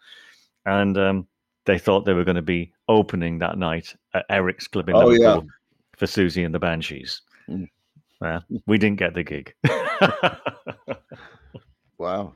And 0.67 0.99
um, 0.99 1.29
they 1.65 1.79
thought 1.79 2.05
they 2.05 2.13
were 2.13 2.25
going 2.25 2.37
to 2.37 2.43
be 2.43 2.73
opening 2.89 3.39
that 3.39 3.57
night 3.57 3.95
at 4.15 4.27
Eric's 4.31 4.67
Club 4.67 4.89
in 4.89 4.97
oh, 4.97 5.07
Liverpool 5.07 5.45
yeah. 5.45 5.51
for 5.97 6.07
Siouxsie 6.07 6.45
and 6.45 6.53
the 6.53 6.59
Banshees. 6.59 7.23
Mm. 7.49 7.71
Well, 8.21 8.43
we 8.67 8.79
didn't 8.79 8.99
get 8.99 9.15
the 9.15 9.23
gig. 9.23 9.55
wow. 11.99 12.35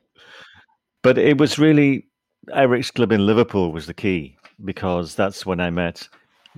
But 1.03 1.19
it 1.19 1.39
was 1.39 1.59
really 1.59 2.07
Eric's 2.53 2.93
Club 2.93 3.11
in 3.11 3.27
Liverpool 3.27 3.73
was 3.73 3.87
the 3.87 3.95
key 3.95 4.37
because 4.65 5.17
that's 5.17 5.45
when 5.45 5.61
I 5.61 5.71
met 5.71 6.09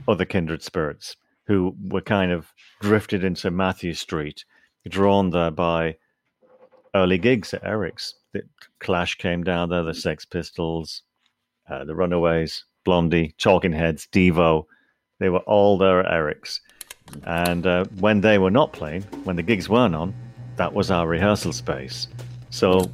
other 0.06 0.24
kindred 0.24 0.62
spirits 0.62 1.16
who 1.46 1.74
were 1.88 2.02
kind 2.02 2.30
of 2.30 2.52
drifted 2.80 3.24
into 3.24 3.50
Mathew 3.50 3.94
Street, 3.94 4.44
drawn 4.88 5.30
there 5.30 5.50
by 5.50 5.96
early 6.94 7.18
gigs 7.18 7.54
at 7.54 7.64
Eric's. 7.64 8.14
The 8.32 8.42
Clash 8.80 9.14
came 9.16 9.42
down 9.42 9.70
there, 9.70 9.82
the 9.82 9.94
Sex 9.94 10.24
Pistols, 10.26 11.02
uh, 11.70 11.84
the 11.84 11.94
Runaways, 11.94 12.64
Blondie, 12.84 13.34
Talking 13.38 13.72
Heads, 13.72 14.06
Devo. 14.12 14.66
They 15.18 15.30
were 15.30 15.38
all 15.40 15.78
there 15.78 16.00
at 16.00 16.12
Eric's. 16.12 16.60
And 17.24 17.66
uh, 17.66 17.86
when 17.98 18.20
they 18.20 18.38
were 18.38 18.50
not 18.50 18.72
playing, 18.72 19.02
when 19.24 19.36
the 19.36 19.42
gigs 19.42 19.68
weren't 19.68 19.94
on, 19.94 20.14
that 20.56 20.74
was 20.74 20.90
our 20.90 21.06
rehearsal 21.06 21.52
space. 21.52 22.08
So 22.50 22.90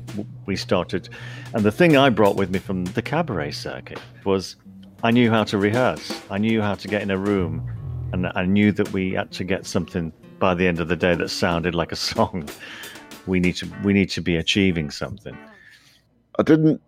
we 0.47 0.57
started. 0.57 1.09
And 1.53 1.65
the 1.65 1.73
thing 1.73 1.97
I 1.97 2.11
brought 2.11 2.37
with 2.37 2.51
me 2.51 2.59
from 2.59 2.85
the 2.85 3.03
cabaret 3.03 3.53
circuit 3.53 3.99
was 4.25 4.57
I 5.03 5.11
knew 5.11 5.31
how 5.31 5.45
to 5.45 5.59
rehearse. 5.59 6.23
I 6.31 6.39
knew 6.39 6.63
how 6.63 6.75
to 6.75 6.89
get 6.89 7.03
in 7.03 7.11
a 7.11 7.19
room, 7.19 7.69
and 8.13 8.27
I 8.35 8.47
knew 8.47 8.73
that 8.73 8.93
we 8.93 9.13
had 9.13 9.33
to 9.33 9.45
get 9.45 9.67
something 9.67 10.13
by 10.39 10.55
the 10.55 10.67
end 10.67 10.81
of 10.81 10.89
the 10.89 10.97
day 10.97 11.15
that 11.15 11.29
sounded 11.29 11.75
like 11.75 11.93
a 11.93 11.97
song. 11.97 12.49
We 13.27 13.41
need 13.41 13.57
to 13.57 13.73
we 13.83 13.95
need 13.95 14.11
to 14.11 14.21
be 14.21 14.37
achieving 14.37 14.91
something. 14.91 15.35
I 16.39 16.43
didn't 16.43 16.83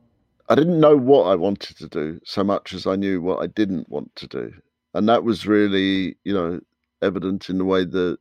I 0.50 0.54
didn't 0.54 0.80
know 0.80 0.94
what 0.94 1.22
I 1.22 1.34
wanted 1.34 1.78
to 1.78 1.88
do 1.88 2.20
so 2.24 2.44
much 2.44 2.74
as 2.74 2.86
I 2.86 2.94
knew 2.94 3.22
what 3.22 3.38
I 3.42 3.46
didn't 3.46 3.88
want 3.88 4.14
to 4.16 4.26
do, 4.26 4.52
and 4.92 5.08
that 5.08 5.24
was 5.24 5.46
really 5.46 6.18
you 6.24 6.34
know 6.34 6.60
evident 7.00 7.48
in 7.48 7.56
the 7.56 7.64
way 7.64 7.86
that 7.86 8.18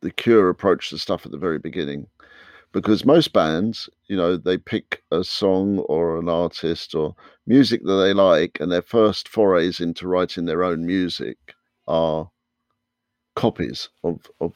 the 0.00 0.10
Cure 0.10 0.48
approached 0.48 0.90
the 0.90 0.98
stuff 0.98 1.24
at 1.24 1.30
the 1.30 1.38
very 1.38 1.60
beginning 1.60 2.08
because 2.74 3.04
most 3.04 3.32
bands, 3.32 3.88
you 4.08 4.16
know, 4.16 4.36
they 4.36 4.58
pick 4.58 5.04
a 5.12 5.22
song 5.22 5.78
or 5.78 6.18
an 6.18 6.28
artist 6.28 6.92
or 6.96 7.14
music 7.46 7.84
that 7.84 7.94
they 7.94 8.12
like, 8.12 8.58
and 8.60 8.70
their 8.70 8.82
first 8.82 9.28
forays 9.28 9.78
into 9.80 10.08
writing 10.08 10.44
their 10.44 10.64
own 10.64 10.84
music 10.84 11.38
are 11.86 12.28
copies 13.36 13.88
of, 14.02 14.28
of 14.40 14.54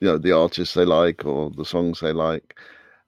you 0.00 0.08
know 0.08 0.16
the 0.16 0.32
artists 0.32 0.74
they 0.74 0.86
like 0.86 1.26
or 1.26 1.50
the 1.50 1.64
songs 1.64 2.00
they 2.00 2.12
like. 2.12 2.58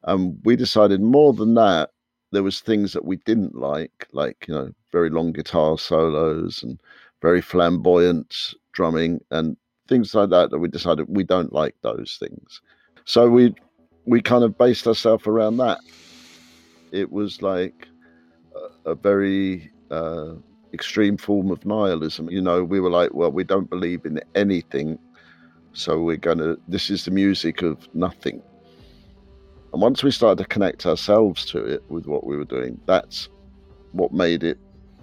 And 0.05 0.39
we 0.45 0.57
decided 0.57 1.01
more 1.01 1.33
than 1.33 1.55
that, 1.55 1.91
there 2.31 2.43
was 2.43 2.61
things 2.61 2.93
that 2.93 3.07
we 3.07 3.17
didn't 3.17 3.55
like, 3.55 4.09
like 4.13 4.45
you 4.47 4.53
know, 4.53 4.73
very 4.93 5.09
long 5.09 5.33
guitar 5.33 5.79
solos 5.79 6.63
and 6.63 6.79
very 7.23 7.41
flamboyant 7.41 8.55
drumming 8.75 9.21
and 9.31 9.57
things 9.89 10.15
like 10.15 10.29
that. 10.29 10.51
That 10.51 10.59
we 10.59 10.69
decided 10.69 11.07
we 11.09 11.25
don't 11.25 11.53
like 11.55 11.77
those 11.81 12.19
things. 12.21 12.61
So 13.07 13.31
we 13.31 13.55
we 14.07 14.21
kind 14.21 14.45
of 14.45 14.57
based 14.57 14.87
ourselves 14.87 15.27
around 15.27 15.59
that. 15.59 15.79
It 16.93 17.13
was 17.13 17.43
like 17.43 17.89
a, 18.85 18.91
a 18.91 18.95
very 18.95 19.71
uh, 19.91 20.35
extreme 20.73 21.17
form 21.17 21.51
of 21.51 21.65
nihilism. 21.65 22.31
You 22.31 22.41
know, 22.41 22.65
we 22.65 22.81
were 22.81 22.91
like, 22.91 23.15
well, 23.15 23.31
we 23.31 23.45
don't 23.45 23.69
believe 23.71 24.05
in 24.05 24.21
anything, 24.35 24.99
so 25.73 26.01
we're 26.01 26.17
gonna. 26.17 26.57
This 26.69 26.91
is 26.91 27.05
the 27.05 27.11
music 27.11 27.63
of 27.63 27.89
nothing. 27.95 28.43
And 29.73 29.81
once 29.81 30.03
we 30.03 30.11
started 30.11 30.43
to 30.43 30.49
connect 30.49 30.85
ourselves 30.87 31.45
to 31.47 31.65
it 31.65 31.85
with 31.89 32.07
what 32.07 32.27
we 32.27 32.37
were 32.37 32.45
doing, 32.45 32.81
that's 32.87 33.29
what 33.93 34.13
made 34.13 34.43
it 34.43 34.59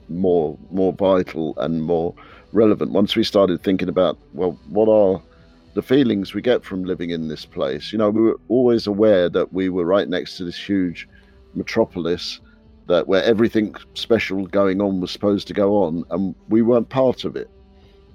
more 0.09 0.57
more 0.71 0.93
vital 0.93 1.53
and 1.57 1.83
more 1.83 2.15
relevant 2.53 2.91
once 2.91 3.17
we 3.17 3.25
started 3.25 3.61
thinking 3.61 3.89
about 3.89 4.17
well, 4.33 4.57
what 4.69 4.87
are 4.87 5.21
the 5.77 5.83
feelings 5.83 6.33
we 6.33 6.41
get 6.41 6.65
from 6.65 6.83
living 6.83 7.11
in 7.11 7.27
this 7.27 7.45
place? 7.45 7.91
You 7.91 7.99
know, 7.99 8.09
we 8.09 8.23
were 8.23 8.39
always 8.47 8.87
aware 8.87 9.29
that 9.29 9.53
we 9.53 9.69
were 9.69 9.85
right 9.85 10.09
next 10.09 10.35
to 10.37 10.43
this 10.43 10.57
huge 10.57 11.07
metropolis 11.53 12.39
that 12.87 13.07
where 13.07 13.23
everything 13.23 13.75
special 13.93 14.47
going 14.47 14.81
on 14.81 14.99
was 15.01 15.11
supposed 15.11 15.47
to 15.49 15.53
go 15.53 15.83
on, 15.83 16.03
and 16.09 16.33
we 16.49 16.63
weren't 16.63 16.89
part 16.89 17.25
of 17.25 17.35
it. 17.35 17.47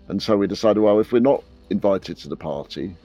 And 0.08 0.20
so 0.20 0.36
we 0.36 0.48
decided, 0.48 0.80
well, 0.80 0.98
if 0.98 1.12
we're 1.12 1.20
not 1.20 1.44
invited 1.70 2.16
to 2.16 2.28
the 2.28 2.36
party, 2.36 2.96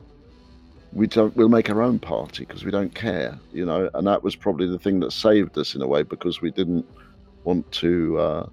we 0.91 1.05
don't. 1.05 1.35
We'll 1.35 1.49
make 1.49 1.69
our 1.69 1.83
own 1.83 1.99
party 1.99 2.43
because 2.43 2.65
we 2.65 2.71
don't 2.71 2.95
care, 2.95 3.37
you 3.53 3.63
know. 3.63 3.91
And 3.93 4.07
that 4.07 4.23
was 4.23 4.35
probably 4.35 4.67
the 4.67 4.79
thing 4.79 5.01
that 5.01 5.11
saved 5.11 5.55
us 5.59 5.75
in 5.75 5.83
a 5.83 5.87
way 5.87 6.01
because 6.01 6.41
we 6.41 6.49
didn't 6.49 6.87
want 7.43 7.71
to. 7.73 8.17
Uh, 8.17 8.49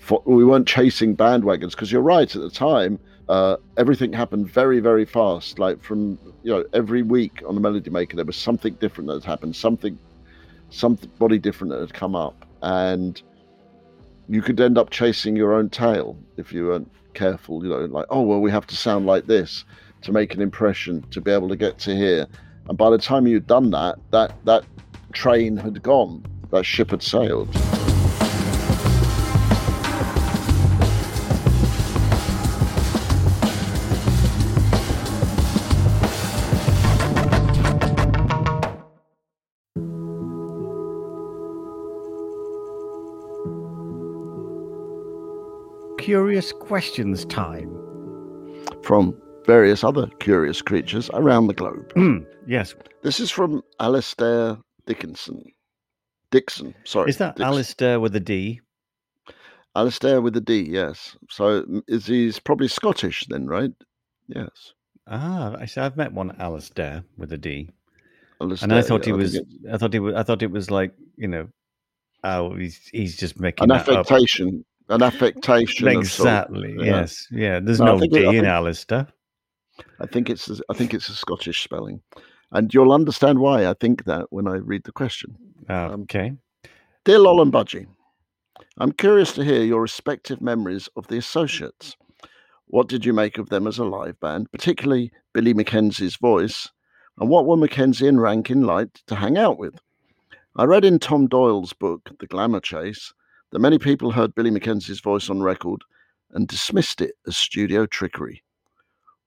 for, 0.00 0.22
we 0.26 0.44
weren't 0.44 0.68
chasing 0.68 1.16
bandwagons 1.16 1.70
because 1.70 1.90
you're 1.90 2.02
right. 2.02 2.36
At 2.36 2.42
the 2.42 2.50
time, 2.50 2.98
uh, 3.28 3.56
everything 3.76 4.12
happened 4.12 4.50
very, 4.50 4.80
very 4.80 5.04
fast. 5.04 5.58
Like 5.58 5.82
from 5.82 6.18
you 6.42 6.52
know, 6.52 6.64
every 6.72 7.02
week 7.02 7.42
on 7.46 7.54
the 7.54 7.60
Melody 7.60 7.90
Maker, 7.90 8.16
there 8.16 8.24
was 8.24 8.36
something 8.36 8.74
different 8.74 9.08
that 9.08 9.14
had 9.14 9.24
happened. 9.24 9.56
Something 9.56 9.98
somebody 10.70 11.38
different 11.38 11.72
that 11.72 11.80
had 11.80 11.94
come 11.94 12.14
up, 12.14 12.46
and 12.62 13.22
you 14.28 14.42
could 14.42 14.60
end 14.60 14.78
up 14.78 14.90
chasing 14.90 15.36
your 15.36 15.52
own 15.52 15.68
tail 15.68 16.16
if 16.36 16.52
you 16.52 16.66
weren't 16.66 16.90
careful. 17.14 17.62
You 17.62 17.70
know, 17.70 17.84
like 17.86 18.06
oh 18.10 18.22
well, 18.22 18.40
we 18.40 18.50
have 18.50 18.66
to 18.68 18.76
sound 18.76 19.06
like 19.06 19.26
this 19.26 19.64
to 20.02 20.12
make 20.12 20.34
an 20.34 20.42
impression 20.42 21.02
to 21.10 21.20
be 21.20 21.30
able 21.30 21.48
to 21.48 21.56
get 21.56 21.78
to 21.80 21.94
here, 21.94 22.26
and 22.68 22.76
by 22.76 22.90
the 22.90 22.98
time 22.98 23.26
you'd 23.26 23.46
done 23.46 23.70
that, 23.70 23.98
that 24.10 24.34
that 24.44 24.64
train 25.12 25.56
had 25.56 25.82
gone, 25.82 26.24
that 26.50 26.64
ship 26.64 26.90
had 26.90 27.02
sailed. 27.02 27.48
Curious 46.02 46.50
questions 46.50 47.24
time. 47.26 47.70
From 48.82 49.16
various 49.46 49.84
other 49.84 50.08
curious 50.18 50.60
creatures 50.60 51.08
around 51.14 51.46
the 51.46 51.54
globe. 51.54 51.92
Mm, 51.94 52.26
yes. 52.46 52.74
This 53.02 53.20
is 53.20 53.30
from 53.30 53.62
Alistair 53.78 54.58
Dickinson. 54.86 55.44
Dixon, 56.32 56.74
sorry. 56.84 57.10
Is 57.10 57.18
that 57.18 57.36
Dixon. 57.36 57.46
Alistair 57.46 58.00
with 58.00 58.16
a 58.16 58.20
D? 58.20 58.60
Alistair 59.76 60.20
with 60.20 60.36
a 60.36 60.40
D, 60.40 60.66
yes. 60.68 61.16
So 61.30 61.64
is 61.86 62.06
he's 62.06 62.40
probably 62.40 62.68
Scottish 62.68 63.24
then, 63.28 63.46
right? 63.46 63.70
Yes. 64.26 64.72
Ah, 65.06 65.54
I 65.58 65.66
see. 65.66 65.80
I've 65.80 65.96
met 65.96 66.12
one 66.12 66.34
Alistair 66.38 67.04
with 67.16 67.32
a 67.32 67.38
D, 67.38 67.70
and 68.40 68.72
I 68.72 68.82
thought 68.82 69.06
yeah, 69.06 69.12
he 69.12 69.12
was. 69.12 69.36
it's 69.36 69.46
I 69.72 69.76
thought 69.78 69.92
he 69.92 69.98
was. 70.00 70.14
I 70.14 70.22
thought 70.22 70.42
it 70.42 70.50
was 70.50 70.70
like 70.70 70.94
you 71.16 71.28
know, 71.28 71.48
oh, 72.24 72.54
he's 72.56 72.88
he's 72.92 73.16
just 73.16 73.38
making 73.38 73.64
an 73.64 73.68
that 73.70 73.88
up. 73.88 74.06
An 74.88 75.02
affectation. 75.02 75.88
Exactly. 75.88 76.74
yeah. 76.78 76.84
Yes. 76.84 77.26
Yeah. 77.30 77.60
There's 77.60 77.80
No, 77.80 77.96
no, 77.96 78.00
D 78.00 78.06
it- 78.18 78.24
in 78.24 78.30
think- 78.32 78.46
Alistair. 78.46 79.06
I 80.00 80.06
think 80.06 80.28
it's 80.28 80.50
I 80.68 80.74
think 80.74 80.92
it's 80.92 81.08
a 81.08 81.14
Scottish 81.14 81.62
spelling, 81.64 82.02
and 82.52 82.72
you'll 82.74 82.92
understand 82.92 83.38
why 83.38 83.66
I 83.66 83.74
think 83.74 84.04
that 84.04 84.26
when 84.30 84.46
I 84.46 84.56
read 84.56 84.84
the 84.84 84.92
question. 84.92 85.34
Um, 85.68 86.02
Okay. 86.02 86.32
Dear 87.04 87.18
Lol 87.20 87.40
and 87.42 87.52
Budgie, 87.52 87.86
I'm 88.78 88.92
curious 88.92 89.32
to 89.34 89.44
hear 89.44 89.62
your 89.62 89.80
respective 89.82 90.40
memories 90.40 90.88
of 90.96 91.06
the 91.08 91.16
Associates. 91.16 91.96
What 92.66 92.88
did 92.88 93.04
you 93.04 93.12
make 93.12 93.38
of 93.38 93.48
them 93.48 93.66
as 93.66 93.78
a 93.78 93.84
live 93.84 94.18
band, 94.20 94.50
particularly 94.52 95.10
Billy 95.32 95.54
Mackenzie's 95.54 96.16
voice, 96.16 96.68
and 97.18 97.28
what 97.28 97.46
were 97.46 97.56
Mackenzie 97.56 98.08
and 98.08 98.20
Rankine 98.20 98.62
like 98.62 98.92
to 99.06 99.14
hang 99.14 99.36
out 99.38 99.58
with? 99.58 99.80
I 100.56 100.64
read 100.64 100.84
in 100.84 100.98
Tom 100.98 101.28
Doyle's 101.28 101.72
book, 101.72 102.10
The 102.20 102.26
Glamour 102.26 102.60
Chase, 102.60 103.12
that 103.52 103.58
many 103.60 103.78
people 103.78 104.10
heard 104.10 104.34
Billy 104.34 104.50
Mackenzie's 104.50 105.00
voice 105.00 105.30
on 105.30 105.42
record 105.42 105.82
and 106.32 106.48
dismissed 106.48 107.00
it 107.00 107.14
as 107.26 107.36
studio 107.36 107.86
trickery. 107.86 108.42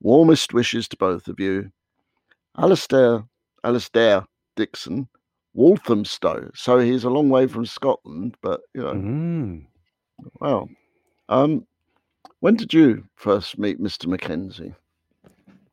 Warmest 0.01 0.53
wishes 0.53 0.87
to 0.89 0.97
both 0.97 1.27
of 1.27 1.39
you. 1.39 1.71
Alastair, 2.57 3.23
Alistair 3.63 4.25
Dixon, 4.55 5.07
Walthamstow. 5.53 6.51
So 6.53 6.79
he's 6.79 7.03
a 7.03 7.09
long 7.09 7.29
way 7.29 7.47
from 7.47 7.65
Scotland, 7.65 8.35
but 8.41 8.61
you 8.73 8.81
know, 8.81 8.93
Mm. 8.93 9.65
wow. 10.39 10.67
Um, 11.29 11.65
when 12.39 12.55
did 12.55 12.73
you 12.73 13.07
first 13.15 13.57
meet 13.57 13.79
Mr. 13.81 14.07
Mackenzie? 14.07 14.73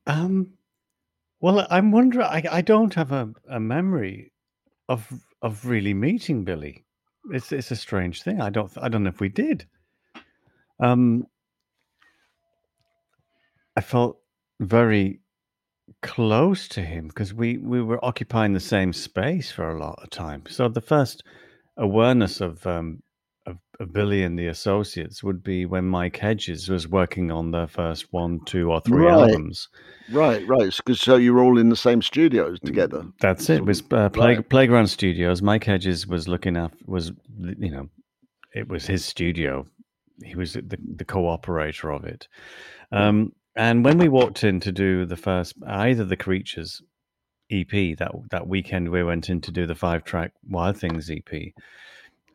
Um. 0.07 0.55
Well, 1.41 1.67
I'm 1.71 1.91
wondering. 1.91 2.27
I, 2.27 2.43
I 2.51 2.61
don't 2.63 2.95
have 2.95 3.13
a, 3.13 3.33
a 3.49 3.61
memory 3.61 4.33
of 4.89 5.13
of 5.43 5.65
really 5.67 5.95
meeting 5.95 6.45
Billy. 6.45 6.85
It's 7.31 7.53
it's 7.53 7.71
a 7.71 7.77
strange 7.77 8.23
thing. 8.23 8.41
I 8.41 8.51
don't 8.51 8.71
I 8.81 8.89
don't 8.89 9.05
know 9.05 9.11
if 9.11 9.21
we 9.21 9.29
did. 9.29 9.67
Um. 10.81 11.27
I 13.77 13.81
felt 13.81 14.19
very 14.61 15.21
close 16.03 16.69
to 16.69 16.83
him 16.83 17.09
because 17.09 17.33
we 17.33 17.59
we 17.59 17.83
were 17.83 18.05
occupying 18.05 18.53
the 18.53 18.61
same 18.61 18.93
space 18.93 19.51
for 19.51 19.71
a 19.71 19.79
lot 19.79 19.99
of 20.03 20.11
time. 20.11 20.45
So 20.49 20.69
the 20.69 20.81
first 20.81 21.23
awareness 21.77 22.41
of 22.41 22.67
um 22.67 23.03
Billy 23.87 24.23
and 24.23 24.39
the 24.39 24.47
Associates 24.49 25.23
would 25.23 25.43
be 25.43 25.67
when 25.67 25.85
Mike 25.87 26.17
Hedges 26.17 26.69
was 26.69 26.89
working 26.89 27.31
on 27.31 27.51
their 27.51 27.67
first 27.67 28.13
one, 28.13 28.41
two, 28.45 28.71
or 28.71 28.81
three 28.81 29.05
Right. 29.05 29.31
albums. 29.31 29.69
Right, 30.11 30.47
right. 30.47 30.75
Because 30.77 31.01
so 31.01 31.17
you 31.17 31.33
were 31.35 31.43
all 31.43 31.59
in 31.59 31.69
the 31.69 31.77
same 31.77 32.03
studios 32.03 32.59
together. 32.61 33.07
That's 33.21 33.49
it. 33.49 33.59
It 33.59 33.65
was 33.65 33.83
uh, 33.91 34.09
play, 34.11 34.37
Right. 34.37 34.49
Playground 34.49 34.89
Studios. 34.89 35.43
Mike 35.43 35.65
Hedges 35.65 36.07
was 36.07 36.29
looking 36.29 36.57
after 36.57 36.77
was 36.87 37.13
you 37.39 37.71
know, 37.71 37.89
it 38.55 38.69
was 38.69 38.87
his 38.87 39.05
studio. 39.05 39.67
He 40.23 40.35
was 40.35 40.53
the 40.55 40.79
the 40.97 41.05
co-operator 41.05 41.91
of 41.91 42.05
it. 42.05 42.29
Um, 42.91 43.33
and 43.57 43.85
when 43.85 43.99
we 43.99 44.09
walked 44.09 44.45
in 44.45 44.61
to 44.61 44.73
do 44.73 45.05
the 45.07 45.17
first 45.17 45.55
either 45.67 46.05
the 46.05 46.17
Creatures 46.17 46.83
EP 47.51 47.97
that 47.99 48.13
that 48.31 48.47
weekend, 48.47 48.91
we 48.91 49.03
went 49.03 49.29
in 49.31 49.41
to 49.43 49.51
do 49.51 49.67
the 49.67 49.75
five 49.75 50.05
track 50.05 50.33
Wild 50.49 50.77
Things 50.79 51.11
EP, 51.11 51.53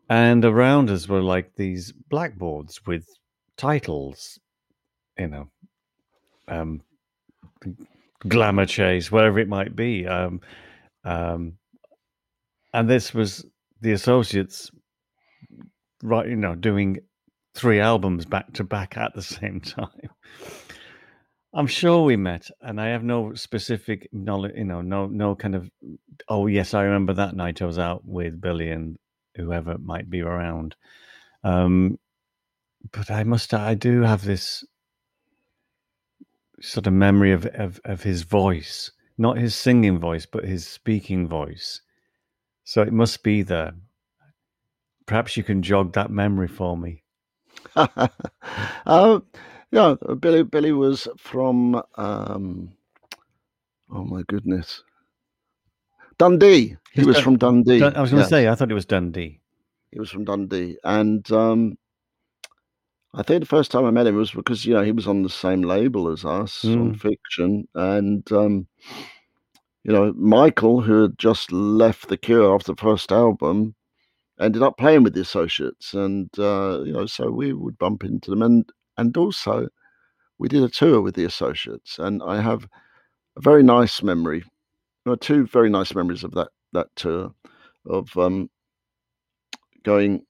and 0.10 0.46
around 0.46 0.90
us 0.90 1.08
were 1.08 1.22
like 1.22 1.56
these 1.56 1.92
blackboards 1.92 2.86
with 2.86 3.06
titles, 3.58 4.40
you 5.18 5.28
know, 5.28 5.50
um, 6.48 6.82
glamour 8.28 8.66
chase, 8.66 9.12
whatever 9.12 9.40
it 9.40 9.50
might 9.50 9.76
be. 9.76 10.08
Um, 10.08 10.42
um, 11.04 11.54
and 12.74 12.90
this 12.90 13.14
was 13.14 13.46
the 13.82 13.92
associates, 13.92 14.72
right? 16.04 16.28
You 16.28 16.36
know, 16.36 16.56
doing 16.56 17.00
three 17.54 17.80
albums 17.80 18.26
back 18.26 18.54
to 18.54 18.64
back 18.64 18.98
at 18.98 19.14
the 19.14 19.22
same 19.22 19.60
time. 19.60 20.10
I'm 21.54 21.68
sure 21.68 22.04
we 22.04 22.18
met, 22.18 22.50
and 22.62 22.80
I 22.80 22.90
have 22.90 23.04
no 23.04 23.34
specific 23.34 24.10
knowledge. 24.12 24.54
You 24.56 24.66
know, 24.66 24.82
no 24.82 25.08
no 25.08 25.36
kind 25.36 25.56
of. 25.56 25.70
Oh 26.28 26.48
yes, 26.48 26.74
I 26.74 26.84
remember 26.84 27.14
that 27.14 27.36
night 27.36 27.62
I 27.62 27.66
was 27.66 27.80
out 27.80 28.06
with 28.06 28.40
Billy 28.40 28.70
and 28.70 28.98
whoever 29.38 29.78
might 29.80 30.10
be 30.10 30.22
around. 30.22 30.76
Um, 31.44 32.00
but 32.92 33.12
I 33.12 33.24
must. 33.24 33.54
I 33.54 33.76
do 33.76 34.02
have 34.04 34.26
this 34.26 34.66
sort 36.62 36.88
of 36.88 36.94
memory 36.94 37.32
of, 37.34 37.46
of 37.48 37.82
of 37.86 38.04
his 38.04 38.24
voice, 38.24 38.92
not 39.18 39.38
his 39.38 39.56
singing 39.56 40.00
voice, 40.00 40.26
but 40.26 40.46
his 40.46 40.68
speaking 40.68 41.28
voice. 41.28 41.82
So 42.66 42.82
it 42.84 42.94
must 42.94 43.24
be 43.24 43.44
there. 43.44 43.74
Perhaps 45.08 45.38
you 45.38 45.44
can 45.44 45.62
jog 45.64 45.94
that 45.94 46.12
memory 46.12 46.48
for 46.50 46.78
me. 46.78 47.04
uh, 47.76 48.08
yeah, 49.72 49.96
Billy. 50.20 50.44
Billy 50.44 50.74
was 50.74 51.08
from. 51.18 51.82
Um, 51.96 52.74
oh 53.92 54.06
my 54.06 54.24
goodness, 54.28 54.84
Dundee. 56.20 56.76
He 56.94 57.04
was 57.06 57.16
Dun- 57.18 57.24
from 57.24 57.38
Dundee. 57.38 57.80
Dun- 57.80 57.96
I 57.96 58.02
was 58.02 58.12
going 58.12 58.24
to 58.24 58.30
say, 58.30 58.48
I 58.48 58.56
thought 58.56 58.72
it 58.72 58.76
was 58.76 58.86
Dundee. 58.86 59.40
He 59.92 60.00
was 60.00 60.10
from 60.10 60.26
Dundee, 60.26 60.78
and 60.84 61.30
um, 61.32 61.78
I 63.14 63.24
think 63.24 63.40
the 63.42 63.48
first 63.48 63.72
time 63.72 63.86
I 63.86 63.92
met 63.92 64.08
him 64.08 64.16
was 64.16 64.32
because 64.32 64.66
you 64.66 64.74
know 64.74 64.84
he 64.84 64.92
was 64.92 65.08
on 65.08 65.24
the 65.24 65.30
same 65.30 65.62
label 65.62 66.10
as 66.10 66.26
us 66.26 66.64
on 66.66 66.94
Mm. 66.94 67.00
Fiction, 67.00 67.68
and 67.74 68.30
um, 68.32 68.68
you 69.84 69.94
know 69.94 70.14
Michael, 70.18 70.82
who 70.82 71.04
had 71.04 71.18
just 71.18 71.52
left 71.52 72.10
the 72.10 72.18
Cure 72.18 72.54
after 72.54 72.74
the 72.74 72.82
first 72.82 73.12
album, 73.12 73.76
ended 74.40 74.62
up 74.62 74.78
playing 74.78 75.04
with 75.04 75.14
the 75.14 75.22
Associates, 75.22 75.94
and 75.94 76.30
uh, 76.38 76.82
you 76.84 76.92
know 76.92 77.06
so 77.06 77.32
we 77.32 77.54
would 77.54 77.78
bump 77.78 78.04
into 78.04 78.30
them, 78.30 78.42
and 78.42 78.70
and 78.98 79.16
also 79.16 79.68
we 80.38 80.48
did 80.50 80.64
a 80.64 80.70
tour 80.70 81.02
with 81.02 81.16
the 81.16 81.26
Associates, 81.26 81.98
and 81.98 82.22
I 82.22 82.42
have 82.42 82.68
a 83.38 83.42
very 83.42 83.64
nice 83.64 84.04
memory, 84.04 84.44
well, 85.08 85.18
two 85.18 85.48
very 85.48 85.70
nice 85.70 85.94
memories 85.96 86.24
of 86.24 86.32
that 86.32 86.50
that 86.74 86.88
tour, 86.96 87.34
of 87.86 88.16
um, 88.18 88.50
going 89.84 90.24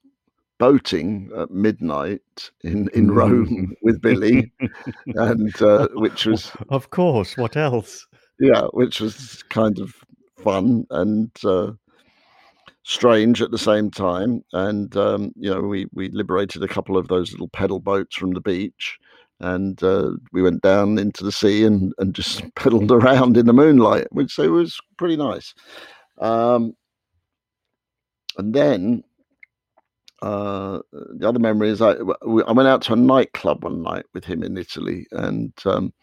boating 0.59 1.29
at 1.37 1.51
midnight 1.51 2.51
in 2.63 2.89
in 2.93 3.07
Mm. 3.09 3.15
Rome 3.15 3.73
with 3.81 4.01
Billy, 4.01 4.51
and 5.07 5.61
uh, 5.61 5.87
which 5.93 6.25
was 6.25 6.51
Of 6.69 6.89
course. 6.89 7.37
What 7.37 7.57
else? 7.57 8.07
yeah, 8.39 8.63
which 8.73 8.99
was 9.01 9.43
kind 9.49 9.79
of 9.79 9.93
fun 10.37 10.85
and 10.91 11.31
uh, 11.43 11.71
strange 12.83 13.41
at 13.41 13.51
the 13.51 13.57
same 13.57 13.89
time. 13.91 14.43
And 14.53 14.95
um, 14.95 15.33
you 15.35 15.49
know, 15.49 15.61
we 15.61 15.87
we 15.93 16.09
liberated 16.09 16.63
a 16.63 16.67
couple 16.67 16.97
of 16.97 17.07
those 17.07 17.31
little 17.31 17.49
pedal 17.49 17.79
boats 17.79 18.15
from 18.15 18.31
the 18.33 18.41
beach, 18.41 18.99
and 19.39 19.81
uh, 19.83 20.11
we 20.33 20.41
went 20.41 20.61
down 20.61 20.97
into 20.97 21.23
the 21.23 21.31
sea 21.31 21.63
and 21.63 21.93
and 21.97 22.15
just 22.15 22.43
pedaled 22.55 22.91
around 22.91 23.37
in 23.37 23.45
the 23.45 23.53
moonlight, 23.53 24.07
which 24.11 24.37
it 24.39 24.49
was 24.49 24.79
pretty 24.97 25.17
nice. 25.17 25.53
Um, 26.19 26.73
and 28.37 28.53
then 28.53 29.03
uh, 30.21 30.79
the 30.91 31.27
other 31.27 31.39
memory 31.39 31.69
is 31.69 31.81
I, 31.81 31.91
I 31.91 32.51
went 32.51 32.67
out 32.67 32.81
to 32.83 32.93
a 32.93 32.95
nightclub 32.97 33.63
one 33.63 33.83
night 33.83 34.05
with 34.13 34.25
him 34.25 34.43
in 34.43 34.57
Italy, 34.57 35.05
and 35.11 35.53
um, 35.65 35.93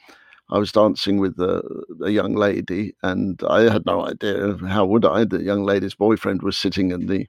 I 0.50 0.58
was 0.58 0.72
dancing 0.72 1.18
with 1.18 1.38
a, 1.40 1.62
a 2.04 2.10
young 2.10 2.34
lady, 2.34 2.94
and 3.02 3.40
I 3.48 3.62
had 3.62 3.86
no 3.86 4.06
idea 4.06 4.56
how 4.68 4.84
would 4.86 5.04
I. 5.04 5.24
The 5.24 5.42
young 5.42 5.64
lady's 5.64 5.94
boyfriend 5.94 6.42
was 6.42 6.56
sitting 6.56 6.90
in 6.92 7.06
the 7.06 7.26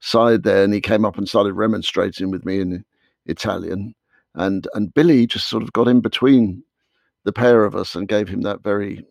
side 0.00 0.42
there, 0.42 0.64
and 0.64 0.74
he 0.74 0.80
came 0.80 1.04
up 1.04 1.16
and 1.16 1.28
started 1.28 1.54
remonstrating 1.54 2.30
with 2.30 2.44
me 2.44 2.60
in 2.60 2.84
Italian, 3.26 3.94
and 4.34 4.66
and 4.74 4.92
Billy 4.94 5.26
just 5.26 5.48
sort 5.48 5.62
of 5.62 5.72
got 5.72 5.88
in 5.88 6.00
between 6.00 6.62
the 7.24 7.32
pair 7.32 7.64
of 7.64 7.74
us 7.76 7.94
and 7.94 8.08
gave 8.08 8.28
him 8.28 8.42
that 8.42 8.62
very 8.62 9.04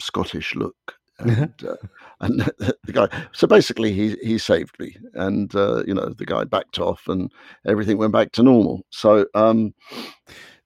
Scottish 0.00 0.54
look. 0.54 0.76
And, 1.20 1.54
uh, 1.64 1.76
and 2.20 2.40
the 2.58 2.92
guy, 2.92 3.08
so 3.30 3.46
basically, 3.46 3.92
he 3.92 4.16
he 4.20 4.36
saved 4.36 4.76
me, 4.80 4.96
and 5.14 5.54
uh, 5.54 5.84
you 5.86 5.94
know 5.94 6.08
the 6.08 6.26
guy 6.26 6.42
backed 6.42 6.80
off, 6.80 7.06
and 7.06 7.30
everything 7.64 7.98
went 7.98 8.12
back 8.12 8.32
to 8.32 8.42
normal. 8.42 8.82
So 8.90 9.24
um, 9.34 9.74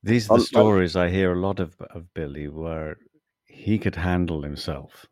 These 0.01 0.25
are 0.27 0.37
the 0.37 0.41
I'll- 0.41 0.45
stories 0.45 0.95
I 0.95 1.09
hear 1.09 1.31
a 1.33 1.39
lot 1.39 1.59
of 1.59 1.75
of 1.93 2.11
Billy, 2.15 2.47
where 2.47 2.97
he 3.45 3.77
could 3.77 3.95
handle 3.95 4.41
himself. 4.41 5.05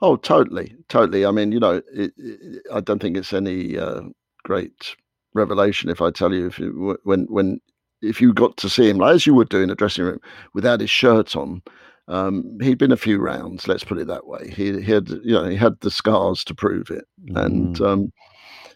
Oh, 0.00 0.14
totally, 0.14 0.76
totally. 0.88 1.26
I 1.26 1.32
mean, 1.32 1.50
you 1.50 1.58
know, 1.58 1.82
it, 1.92 2.12
it, 2.16 2.62
I 2.72 2.80
don't 2.80 3.00
think 3.02 3.16
it's 3.16 3.32
any 3.32 3.76
uh, 3.76 4.02
great 4.44 4.94
revelation 5.34 5.90
if 5.90 6.00
I 6.00 6.12
tell 6.12 6.32
you 6.32 6.46
if 6.46 6.58
you, 6.60 6.96
when 7.02 7.26
when 7.28 7.60
if 8.02 8.20
you 8.20 8.32
got 8.32 8.56
to 8.58 8.68
see 8.68 8.88
him 8.88 8.98
like 8.98 9.14
as 9.14 9.26
you 9.26 9.34
would 9.34 9.48
do 9.48 9.60
in 9.62 9.70
a 9.70 9.74
dressing 9.74 10.04
room 10.04 10.20
without 10.54 10.80
his 10.80 10.90
shirt 10.90 11.36
on. 11.36 11.62
Um, 12.08 12.56
he'd 12.62 12.78
been 12.78 12.90
a 12.92 12.96
few 12.96 13.18
rounds, 13.18 13.68
let's 13.68 13.84
put 13.84 13.98
it 13.98 14.06
that 14.06 14.26
way. 14.26 14.48
He, 14.50 14.80
he 14.80 14.92
had, 14.92 15.10
you 15.10 15.32
know, 15.32 15.44
he 15.46 15.56
had 15.56 15.78
the 15.80 15.90
scars 15.90 16.42
to 16.44 16.54
prove 16.54 16.90
it, 16.90 17.04
and 17.36 17.76
Mm. 17.76 17.86
um, 17.86 18.12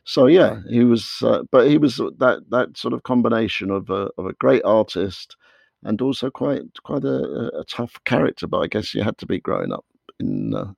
so 0.05 0.27
yeah, 0.27 0.61
he 0.69 0.85
was. 0.85 1.19
Uh, 1.23 1.43
but 1.51 1.69
he 1.69 1.79
was 1.79 1.97
that 1.97 2.43
that 2.51 2.77
sort 2.77 2.93
of 2.93 3.05
combination 3.05 3.71
of 3.71 3.89
a 3.89 4.11
of 4.19 4.27
a 4.27 4.33
great 4.35 4.63
artist 4.65 5.37
and 5.85 6.01
also 6.03 6.31
quite 6.31 6.63
quite 6.83 7.05
a, 7.05 7.09
a- 7.09 7.61
a 7.61 7.65
tough 7.65 7.95
character. 8.05 8.47
But 8.47 8.59
I 8.61 8.67
guess 8.67 8.95
you 8.95 9.03
had 9.03 9.19
to 9.19 9.27
be 9.27 9.41
growing 9.41 9.73
up 9.73 9.85
in 10.21 10.55
uh, 10.55 10.73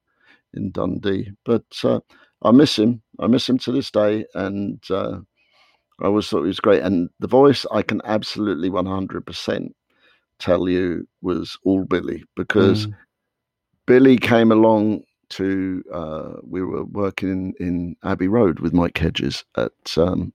in 0.54 0.70
Dundee. 0.70 1.32
But 1.44 1.64
uh, 1.82 2.00
I 2.42 2.50
miss 2.52 2.78
him. 2.78 3.02
I 3.18 3.26
miss 3.26 3.48
him 3.48 3.58
to 3.58 3.72
this 3.72 3.90
day, 3.90 4.26
and 4.34 4.80
uh, 4.90 5.20
I 6.00 6.06
always 6.06 6.28
thought 6.28 6.42
he 6.42 6.48
was 6.48 6.60
great. 6.60 6.82
And 6.82 7.08
the 7.20 7.28
voice, 7.28 7.64
I 7.72 7.82
can 7.82 8.00
absolutely 8.04 8.70
one 8.70 8.86
hundred 8.86 9.26
percent 9.26 9.74
tell 10.38 10.68
you 10.68 11.06
was 11.22 11.56
all 11.64 11.84
Billy 11.84 12.24
because 12.36 12.86
Mm. 12.86 12.94
Billy 13.86 14.16
came 14.16 14.50
along 14.50 15.02
to 15.30 15.82
uh, 15.92 16.34
we 16.42 16.62
were 16.62 16.84
working 16.84 17.54
in, 17.58 17.66
in 17.66 17.96
Abbey 18.02 18.28
Road 18.28 18.60
with 18.60 18.72
Mike 18.72 18.98
Hedges 18.98 19.44
at 19.56 19.72
um, 19.96 20.32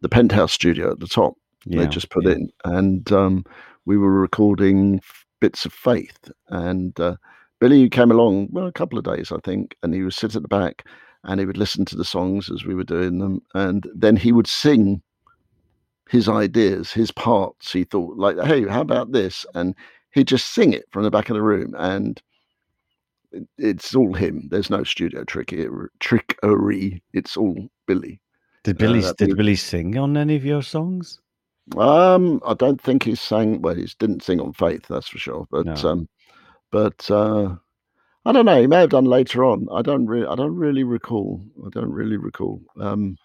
the 0.00 0.08
Penthouse 0.08 0.52
Studio 0.52 0.90
at 0.90 1.00
the 1.00 1.06
top. 1.06 1.34
yeah, 1.64 1.82
they 1.82 1.88
just 1.88 2.10
put 2.10 2.24
yeah. 2.24 2.32
in, 2.32 2.50
and 2.64 3.12
um, 3.12 3.44
we 3.84 3.96
were 3.96 4.12
recording 4.12 5.00
bits 5.40 5.64
of 5.64 5.72
Faith. 5.72 6.30
And 6.48 6.98
uh, 7.00 7.16
Billy 7.60 7.88
came 7.88 8.10
along 8.10 8.48
well 8.50 8.66
a 8.66 8.72
couple 8.72 8.98
of 8.98 9.04
days, 9.04 9.32
I 9.32 9.38
think, 9.44 9.76
and 9.82 9.94
he 9.94 10.02
was 10.02 10.16
sitting 10.16 10.36
at 10.38 10.42
the 10.42 10.48
back 10.48 10.84
and 11.26 11.38
he 11.40 11.46
would 11.46 11.56
listen 11.58 11.84
to 11.86 11.96
the 11.96 12.04
songs 12.04 12.50
as 12.50 12.64
we 12.64 12.74
were 12.74 12.84
doing 12.84 13.18
them, 13.18 13.42
and 13.54 13.86
then 13.94 14.16
he 14.16 14.32
would 14.32 14.46
sing 14.46 15.02
his 16.08 16.28
ideas, 16.28 16.92
his 16.92 17.10
parts. 17.10 17.72
He 17.72 17.84
thought 17.84 18.16
like, 18.16 18.38
"Hey, 18.38 18.66
how 18.66 18.80
about 18.80 19.12
this?" 19.12 19.44
and 19.54 19.74
he'd 20.12 20.28
just 20.28 20.54
sing 20.54 20.72
it 20.72 20.86
from 20.90 21.02
the 21.02 21.10
back 21.10 21.28
of 21.28 21.34
the 21.34 21.42
room, 21.42 21.74
and 21.76 22.20
it- 23.32 23.48
it's 23.58 23.94
all 23.94 24.14
him. 24.14 24.48
There's 24.50 24.70
no 24.70 24.84
studio 24.84 25.24
tricky 25.24 25.66
trickery. 26.00 27.02
It's 27.12 27.36
all 27.36 27.68
Billy. 27.86 28.20
Did 28.64 28.78
Billy 28.78 29.00
that 29.00 29.16
did 29.16 29.36
Billy 29.36 29.56
sing 29.56 29.96
on 29.96 30.16
any 30.16 30.36
of 30.36 30.44
your 30.44 30.62
songs? 30.62 31.20
Um, 31.76 32.40
I 32.46 32.54
don't 32.54 32.80
think 32.80 33.02
he 33.02 33.14
sang. 33.16 33.60
Well, 33.60 33.74
he 33.74 33.86
didn't 33.98 34.22
sing 34.22 34.40
on 34.40 34.52
Faith, 34.52 34.86
that's 34.88 35.08
for 35.08 35.18
sure. 35.18 35.46
But 35.50 35.66
No. 35.66 35.90
um, 35.90 36.08
but 36.70 37.10
uh, 37.10 37.56
I 38.26 38.32
don't 38.32 38.44
know. 38.44 38.60
He 38.60 38.66
may 38.66 38.80
have 38.80 38.90
done 38.90 39.04
later 39.04 39.44
on. 39.44 39.68
I 39.72 39.82
don't 39.82 40.04
really. 40.06 40.26
I 40.26 40.34
don't 40.34 40.56
really 40.56 40.82
recall. 40.82 41.40
I 41.64 41.68
don't 41.70 41.92
really 41.92 42.16
recall. 42.16 42.60
Um, 42.80 43.16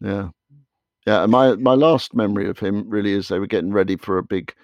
yeah, 0.00 0.30
yeah. 1.06 1.26
My 1.26 1.54
my 1.56 1.74
last 1.74 2.14
memory 2.14 2.48
of 2.48 2.58
him 2.58 2.88
really 2.88 3.12
is 3.12 3.28
they 3.28 3.38
were 3.38 3.46
getting 3.46 3.74
ready 3.74 3.96
for 3.96 4.16
a 4.16 4.22
big 4.22 4.54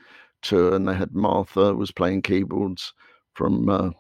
tour, 0.41 0.75
and 0.75 0.89
they 0.89 0.95
had 0.95 1.15
Martha 1.15 1.75
was 1.75 1.93
playing 1.93 2.23
keyboards 2.23 2.95
from. 3.35 3.69
Uh, 3.69 3.91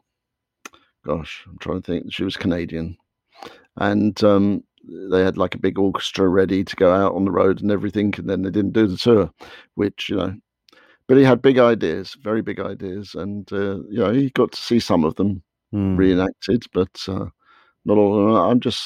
gosh, 1.04 1.44
I'm 1.46 1.58
trying 1.58 1.82
to 1.82 1.86
think. 1.86 2.10
She 2.10 2.24
was 2.24 2.38
Canadian, 2.38 2.96
and 3.76 4.24
um, 4.24 4.64
they 5.10 5.22
had 5.22 5.36
like 5.36 5.54
a 5.54 5.60
big 5.60 5.78
orchestra 5.78 6.28
ready 6.28 6.64
to 6.64 6.76
go 6.76 6.94
out 6.94 7.14
on 7.14 7.26
the 7.26 7.30
road 7.30 7.60
and 7.60 7.70
everything, 7.70 8.14
and 8.16 8.26
then 8.26 8.40
they 8.40 8.50
didn't 8.50 8.72
do 8.72 8.86
the 8.86 8.96
tour, 8.96 9.30
which 9.74 10.08
you 10.08 10.16
know. 10.16 10.34
But 11.10 11.18
he 11.18 11.24
had 11.24 11.42
big 11.42 11.58
ideas, 11.58 12.16
very 12.22 12.40
big 12.40 12.60
ideas, 12.60 13.16
and 13.16 13.52
uh, 13.52 13.78
you 13.90 13.98
know 13.98 14.12
he 14.12 14.30
got 14.30 14.52
to 14.52 14.60
see 14.62 14.78
some 14.78 15.04
of 15.04 15.16
them 15.16 15.42
Mm. 15.74 15.96
reenacted, 15.98 16.62
but 16.72 16.96
uh, 17.08 17.26
not 17.84 17.98
all. 17.98 18.16
Of 18.18 18.26
them. 18.26 18.36
I'm 18.36 18.60
just 18.60 18.80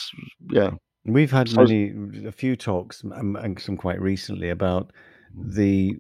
yeah, 0.51 0.71
We've 1.05 1.31
had 1.31 1.49
So- 1.51 1.61
many, 1.63 1.93
a 2.27 2.33
few 2.33 2.57
talks, 2.57 3.03
and 3.05 3.61
some 3.61 3.77
quite 3.77 4.01
recently, 4.01 4.49
about 4.49 4.91
the 5.35 5.97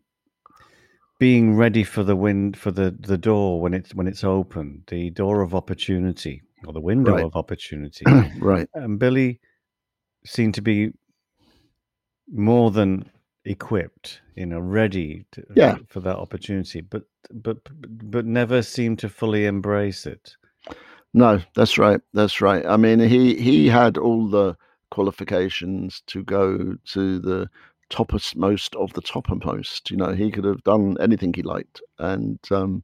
being 1.18 1.56
ready 1.56 1.84
for 1.84 2.02
the 2.02 2.16
wind 2.16 2.56
for 2.56 2.70
the 2.70 2.90
the 3.00 3.18
door 3.18 3.60
when 3.60 3.74
it's 3.74 3.94
when 3.94 4.06
it's 4.06 4.24
open, 4.24 4.82
the 4.87 5.10
door 5.10 5.42
of 5.42 5.54
opportunity 5.54 6.40
or 6.66 6.72
the 6.72 6.80
window 6.80 7.12
Right. 7.16 7.24
of 7.24 7.37
opportunity. 7.37 8.04
right, 8.40 8.68
and 8.74 8.98
Billy 8.98 9.40
seemed 10.24 10.54
to 10.54 10.62
be 10.62 10.92
more 12.32 12.70
than 12.70 13.10
equipped, 13.44 14.20
you 14.37 14.46
know, 14.46 14.61
ready 14.61 15.26
to, 15.33 15.44
Yeah. 15.54 15.76
for 15.88 16.00
that 16.00 16.16
opportunity, 16.16 16.80
but 16.80 17.04
but 17.33 17.59
but 18.11 18.26
never 18.26 18.62
seemed 18.62 18.98
to 19.00 19.09
fully 19.09 19.46
embrace 19.46 20.07
it. 20.07 20.37
No, 21.14 21.40
that's 21.54 21.78
right. 21.78 22.00
That's 22.12 22.40
right. 22.40 22.64
I 22.66 22.76
mean, 22.76 22.98
he 23.00 23.37
he 23.37 23.68
had 23.68 23.98
all 23.98 24.28
the 24.28 24.57
qualifications 24.90 26.02
to 26.09 26.22
go 26.24 26.76
to 26.92 27.18
the 27.20 27.48
topmost 27.90 28.37
most 28.37 28.74
of 28.76 28.92
the 28.94 29.02
toppermost. 29.02 29.90
You 29.90 29.96
know, 29.96 30.12
he 30.14 30.30
could 30.30 30.44
have 30.44 30.62
done 30.64 30.96
anything 31.00 31.33
he 31.35 31.42
liked, 31.42 31.80
and 31.98 32.38
um, 32.50 32.83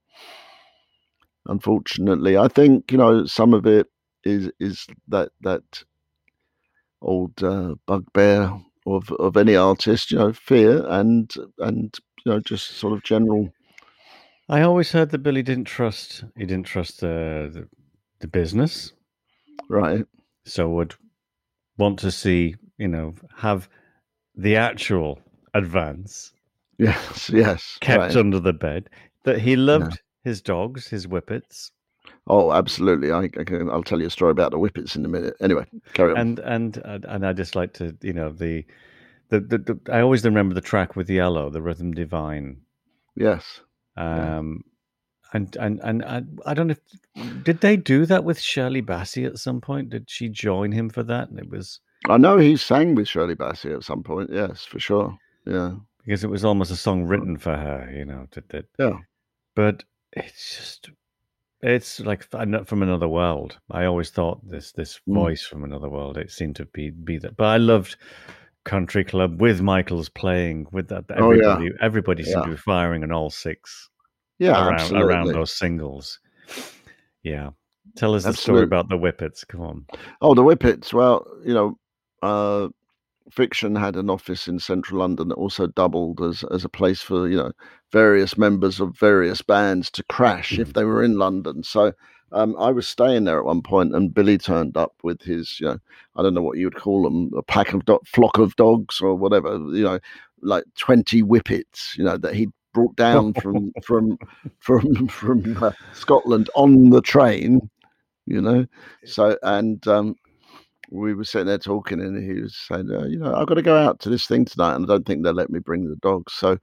unfortunately, 1.46 2.36
I 2.36 2.48
think 2.48 2.92
you 2.92 2.98
know 2.98 3.26
some 3.26 3.54
of 3.54 3.66
it 3.66 3.88
is 4.24 4.50
is 4.60 4.86
that 5.08 5.30
that 5.40 5.84
old 7.02 7.42
uh, 7.42 7.74
bugbear 7.86 8.52
of 8.86 9.10
of 9.12 9.36
any 9.36 9.56
artist. 9.56 10.10
You 10.10 10.18
know, 10.18 10.32
fear 10.32 10.84
and 10.88 11.32
and 11.58 11.94
you 12.24 12.32
know 12.32 12.40
just 12.40 12.72
sort 12.72 12.92
of 12.92 13.02
general. 13.02 13.52
I 14.48 14.62
always 14.62 14.90
heard 14.92 15.10
that 15.10 15.22
Billy 15.22 15.42
didn't 15.42 15.66
trust 15.66 16.24
he 16.36 16.44
didn't 16.44 16.66
trust 16.66 17.00
the 17.00 17.50
the, 17.52 17.68
the 18.20 18.28
business, 18.28 18.92
Right. 19.68 20.04
so 20.44 20.68
would 20.70 20.94
want 21.78 21.98
to 22.00 22.10
see 22.10 22.56
you 22.78 22.88
know 22.88 23.14
have 23.36 23.68
the 24.34 24.56
actual 24.56 25.20
advance 25.54 26.32
Yes. 26.78 27.30
Yes. 27.32 27.78
kept 27.80 28.00
right. 28.00 28.16
under 28.16 28.40
the 28.40 28.52
bed. 28.54 28.88
That 29.24 29.38
he 29.40 29.54
loved 29.54 30.00
his 30.24 30.40
dogs, 30.40 30.88
his 30.88 31.04
whippets, 31.06 31.70
Oh, 32.26 32.52
absolutely. 32.52 33.10
I, 33.10 33.22
I 33.24 33.28
can, 33.44 33.68
I'll 33.70 33.82
tell 33.82 34.00
you 34.00 34.06
a 34.06 34.10
story 34.10 34.30
about 34.30 34.50
the 34.52 34.58
whippets 34.58 34.94
in 34.94 35.04
a 35.04 35.08
minute. 35.08 35.34
Anyway, 35.40 35.64
carry 35.94 36.12
on. 36.12 36.18
and 36.18 36.38
and 36.40 36.76
and 36.84 37.04
and 37.06 37.26
I 37.26 37.32
just 37.32 37.56
like 37.56 37.72
to 37.74 37.96
you 38.02 38.12
know 38.12 38.30
the 38.30 38.64
the, 39.30 39.40
the, 39.40 39.58
the 39.58 39.80
I 39.92 40.00
always 40.00 40.24
remember 40.24 40.54
the 40.54 40.60
track 40.60 40.96
with 40.96 41.08
Yello, 41.08 41.50
the 41.52 41.62
Rhythm 41.62 41.92
Divine. 41.92 42.60
yes. 43.16 43.60
Um, 43.96 44.62
and 45.32 45.54
and 45.56 45.80
and 45.82 46.04
I, 46.04 46.22
I 46.46 46.54
don't 46.54 46.68
know. 46.68 46.74
If, 47.14 47.44
did 47.44 47.60
they 47.60 47.76
do 47.76 48.06
that 48.06 48.24
with 48.24 48.40
Shirley 48.40 48.82
Bassey 48.82 49.26
at 49.26 49.38
some 49.38 49.60
point? 49.60 49.90
Did 49.90 50.08
she 50.10 50.28
join 50.28 50.72
him 50.72 50.88
for 50.90 51.02
that? 51.04 51.28
And 51.30 51.38
it 51.38 51.48
was 51.50 51.80
I 52.08 52.16
know 52.16 52.36
he 52.38 52.56
sang 52.56 52.94
with 52.94 53.08
Shirley 53.08 53.34
Bassey 53.34 53.74
at 53.74 53.84
some 53.84 54.02
point. 54.02 54.30
Yes, 54.32 54.64
for 54.64 54.78
sure. 54.80 55.16
Yeah. 55.46 55.74
because 56.04 56.24
it 56.24 56.30
was 56.30 56.44
almost 56.44 56.70
a 56.70 56.76
song 56.76 57.04
written 57.04 57.36
for 57.38 57.56
her, 57.56 57.92
you 57.94 58.04
know. 58.04 58.26
That, 58.32 58.48
that 58.50 58.66
Yeah. 58.78 58.98
but 59.54 59.84
it's 60.12 60.56
just 60.56 60.90
it's 61.62 62.00
like 62.00 62.24
from 62.30 62.82
another 62.82 63.08
world. 63.08 63.58
I 63.70 63.84
always 63.84 64.10
thought 64.10 64.40
this 64.48 64.72
this 64.72 65.00
Mm. 65.08 65.14
voice 65.14 65.42
from 65.46 65.64
another 65.64 65.88
world. 65.88 66.16
It 66.16 66.30
seemed 66.30 66.56
to 66.56 66.66
be 66.66 66.90
be 66.90 67.18
that. 67.18 67.36
But 67.36 67.46
I 67.46 67.56
loved 67.58 67.96
country 68.64 69.04
club 69.04 69.40
with 69.40 69.60
Michael's 69.62 70.08
playing 70.08 70.66
with 70.72 70.88
that. 70.88 71.04
Oh, 71.16 71.32
yeah. 71.32 71.52
Everybody, 71.52 71.70
everybody 71.80 72.22
seemed 72.24 72.36
Yeah. 72.36 72.44
to 72.44 72.50
be 72.50 72.56
firing 72.56 73.02
on 73.02 73.10
all 73.12 73.30
six 73.30 73.88
Yeah, 74.38 74.52
around 74.52 74.74
absolutely. 74.80 75.08
around 75.08 75.26
those 75.28 75.52
singles. 75.56 76.18
Yeah, 77.22 77.50
tell 77.96 78.14
us 78.14 78.24
the 78.24 78.32
story 78.34 78.62
about 78.62 78.88
the 78.88 78.96
Whippets. 78.98 79.44
Come 79.46 79.60
on. 79.62 79.86
Oh, 80.20 80.34
the 80.34 80.42
Whippets. 80.42 80.92
Well, 80.92 81.26
you 81.44 81.54
know, 81.54 81.78
uh, 82.22 82.68
Fiction 83.30 83.74
had 83.74 83.96
an 83.96 84.10
office 84.10 84.48
in 84.48 84.58
central 84.58 85.00
London 85.00 85.28
that 85.28 85.34
also 85.34 85.66
doubled 85.66 86.20
as 86.20 86.44
as 86.50 86.64
a 86.64 86.68
place 86.68 87.02
for 87.02 87.28
you 87.28 87.36
know 87.36 87.52
various 87.92 88.36
members 88.36 88.80
of 88.80 88.96
various 88.98 89.42
bands 89.42 89.90
to 89.90 90.02
crash 90.04 90.58
if 90.58 90.72
they 90.72 90.84
were 90.84 91.02
in 91.02 91.18
London. 91.18 91.62
So 91.62 91.92
um, 92.32 92.54
I 92.58 92.70
was 92.70 92.86
staying 92.86 93.24
there 93.24 93.38
at 93.38 93.44
one 93.44 93.62
point, 93.62 93.94
and 93.94 94.14
Billy 94.14 94.38
turned 94.38 94.76
up 94.76 94.94
with 95.02 95.20
his, 95.22 95.58
you 95.60 95.66
know, 95.66 95.78
I 96.16 96.22
don't 96.22 96.34
know 96.34 96.42
what 96.42 96.58
you 96.58 96.66
would 96.66 96.76
call 96.76 97.02
them, 97.02 97.30
a 97.36 97.42
pack 97.42 97.72
of 97.72 97.84
do- 97.84 98.00
flock 98.06 98.38
of 98.38 98.54
dogs 98.56 99.00
or 99.00 99.14
whatever, 99.14 99.54
you 99.72 99.82
know, 99.82 99.98
like 100.42 100.64
twenty 100.76 101.22
Whippets, 101.22 101.96
you 101.96 102.04
know, 102.04 102.16
that 102.16 102.34
he'd 102.34 102.52
brought 102.72 102.94
down 102.96 103.32
from 103.42 103.72
from 103.82 104.18
from 104.60 105.08
from 105.08 105.62
uh, 105.62 105.72
Scotland 105.92 106.50
on 106.54 106.90
the 106.90 107.02
train, 107.02 107.68
you 108.26 108.40
know. 108.40 108.66
So 109.04 109.36
and 109.42 109.86
um, 109.88 110.14
we 110.90 111.14
were 111.14 111.24
sitting 111.24 111.46
there 111.46 111.58
talking, 111.58 112.00
and 112.00 112.22
he 112.22 112.40
was 112.40 112.56
saying, 112.56 112.90
uh, 112.90 113.04
you 113.06 113.18
know, 113.18 113.34
I've 113.34 113.46
got 113.46 113.54
to 113.54 113.62
go 113.62 113.76
out 113.76 114.00
to 114.00 114.08
this 114.08 114.26
thing 114.26 114.44
tonight, 114.44 114.74
and 114.74 114.84
I 114.84 114.88
don't 114.88 115.06
think 115.06 115.22
they'll 115.22 115.32
let 115.32 115.50
me 115.50 115.60
bring 115.60 115.88
the 115.88 115.96
dogs. 115.96 116.32
So, 116.32 116.58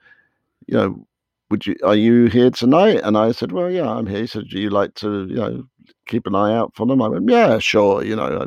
you 0.67 0.77
know, 0.77 1.07
would 1.49 1.65
you? 1.65 1.75
Are 1.83 1.95
you 1.95 2.25
here 2.25 2.51
tonight? 2.51 3.01
And 3.03 3.17
I 3.17 3.31
said, 3.31 3.51
well, 3.51 3.71
yeah, 3.71 3.89
I'm 3.89 4.05
here. 4.05 4.21
He 4.21 4.27
said, 4.27 4.49
do 4.49 4.59
you 4.59 4.69
like 4.69 4.93
to, 4.95 5.27
you 5.27 5.35
know, 5.35 5.63
keep 6.07 6.27
an 6.27 6.35
eye 6.35 6.53
out 6.53 6.75
for 6.75 6.85
them? 6.85 7.01
I 7.01 7.07
went, 7.07 7.29
yeah, 7.29 7.57
sure. 7.59 8.03
You 8.03 8.15
know, 8.15 8.41
I 8.41 8.45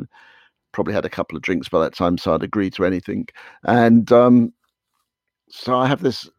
probably 0.71 0.93
had 0.93 1.05
a 1.05 1.09
couple 1.09 1.35
of 1.35 1.43
drinks 1.43 1.67
by 1.67 1.79
that 1.83 1.95
time, 1.95 2.17
so 2.17 2.33
I'd 2.33 2.43
agree 2.43 2.69
to 2.71 2.85
anything. 2.85 3.27
And 3.63 4.11
um, 4.11 4.53
so 5.49 5.75
I 5.75 5.87
have 5.87 6.01
this 6.01 6.29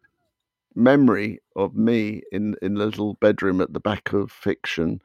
memory 0.75 1.39
of 1.55 1.75
me 1.75 2.21
in 2.31 2.55
in 2.61 2.75
the 2.75 2.85
little 2.85 3.15
bedroom 3.15 3.61
at 3.61 3.73
the 3.73 3.79
back 3.79 4.11
of 4.13 4.31
fiction 4.31 4.99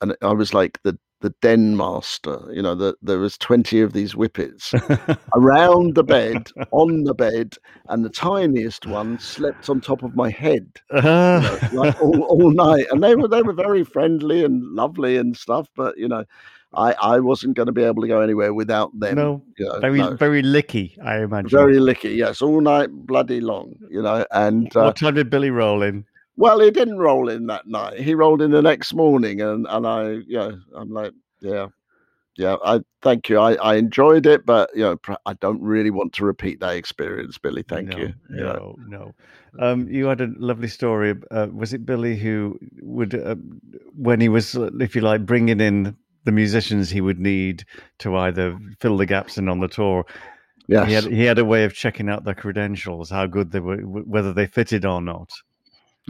and 0.00 0.16
i 0.22 0.32
was 0.32 0.54
like 0.54 0.78
the 0.84 0.96
the 1.20 1.34
den 1.42 1.76
master 1.76 2.40
you 2.52 2.62
know 2.62 2.74
that 2.74 2.96
there 3.02 3.18
was 3.18 3.36
20 3.38 3.80
of 3.80 3.92
these 3.92 4.12
whippets 4.12 4.74
around 5.34 5.94
the 5.94 6.02
bed 6.02 6.48
on 6.70 7.04
the 7.04 7.14
bed 7.14 7.54
and 7.88 8.04
the 8.04 8.10
tiniest 8.10 8.86
one 8.86 9.18
slept 9.18 9.68
on 9.68 9.80
top 9.80 10.02
of 10.02 10.16
my 10.16 10.30
head 10.30 10.66
you 10.92 11.02
know, 11.02 11.58
like 11.72 12.00
all, 12.00 12.22
all 12.22 12.50
night 12.50 12.86
and 12.90 13.02
they 13.02 13.14
were 13.14 13.28
they 13.28 13.42
were 13.42 13.52
very 13.52 13.84
friendly 13.84 14.44
and 14.44 14.62
lovely 14.74 15.16
and 15.16 15.36
stuff 15.36 15.68
but 15.76 15.96
you 15.98 16.08
know 16.08 16.24
i 16.72 16.94
i 17.02 17.20
wasn't 17.20 17.54
going 17.54 17.66
to 17.66 17.72
be 17.72 17.82
able 17.82 18.02
to 18.02 18.08
go 18.08 18.20
anywhere 18.20 18.54
without 18.54 18.90
them 18.98 19.16
no, 19.16 19.42
you 19.58 19.66
know, 19.66 19.78
very 19.80 19.98
no. 19.98 20.14
very 20.14 20.42
licky, 20.42 20.96
I 21.04 21.22
imagine. 21.22 21.50
very 21.50 21.76
licky 21.76 22.16
yes 22.16 22.40
all 22.40 22.60
night 22.60 22.90
bloody 22.90 23.40
long 23.40 23.74
you 23.90 24.00
know 24.00 24.24
and 24.30 24.74
uh, 24.76 24.84
what 24.84 24.96
time 24.96 25.14
did 25.14 25.30
Billy 25.30 25.50
roll 25.50 25.82
in? 25.82 26.04
Well, 26.40 26.58
he 26.58 26.70
didn't 26.70 26.96
roll 26.96 27.28
in 27.28 27.46
that 27.48 27.66
night. 27.66 28.00
He 28.00 28.14
rolled 28.14 28.40
in 28.40 28.50
the 28.50 28.62
next 28.62 28.94
morning, 28.94 29.42
and 29.42 29.66
and 29.68 29.86
I, 29.86 30.08
you 30.26 30.38
know, 30.38 30.58
I'm 30.74 30.90
like, 30.90 31.12
yeah, 31.40 31.66
yeah. 32.38 32.56
I 32.64 32.80
thank 33.02 33.28
you. 33.28 33.38
I 33.38 33.56
I 33.56 33.74
enjoyed 33.74 34.24
it, 34.24 34.46
but 34.46 34.70
you 34.74 34.80
know, 34.80 35.16
I 35.26 35.34
don't 35.34 35.60
really 35.60 35.90
want 35.90 36.14
to 36.14 36.24
repeat 36.24 36.58
that 36.60 36.76
experience, 36.76 37.36
Billy. 37.36 37.62
Thank 37.62 37.90
no, 37.90 37.98
you. 37.98 38.14
No, 38.30 38.74
no. 38.88 39.14
Um, 39.58 39.86
you 39.88 40.06
had 40.06 40.22
a 40.22 40.28
lovely 40.38 40.68
story. 40.68 41.14
Uh, 41.30 41.48
was 41.52 41.74
it 41.74 41.84
Billy 41.84 42.16
who 42.16 42.58
would, 42.80 43.14
uh, 43.14 43.34
when 43.94 44.20
he 44.20 44.30
was, 44.30 44.56
uh, 44.56 44.70
if 44.80 44.94
you 44.94 45.02
like, 45.02 45.26
bringing 45.26 45.60
in 45.60 45.94
the 46.24 46.32
musicians 46.32 46.88
he 46.88 47.02
would 47.02 47.18
need 47.18 47.64
to 47.98 48.16
either 48.16 48.56
fill 48.80 48.96
the 48.96 49.04
gaps 49.04 49.36
in 49.36 49.46
on 49.50 49.60
the 49.60 49.68
tour? 49.68 50.06
Yes. 50.68 50.86
He 50.88 50.94
had 50.94 51.04
he 51.04 51.24
had 51.24 51.38
a 51.38 51.44
way 51.44 51.64
of 51.64 51.74
checking 51.74 52.08
out 52.08 52.24
their 52.24 52.34
credentials, 52.34 53.10
how 53.10 53.26
good 53.26 53.50
they 53.52 53.60
were, 53.60 53.78
whether 53.82 54.32
they 54.32 54.46
fitted 54.46 54.86
or 54.86 55.02
not. 55.02 55.30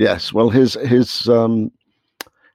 Yes. 0.00 0.32
Well, 0.32 0.48
his 0.48 0.74
his 0.74 1.28
um 1.28 1.70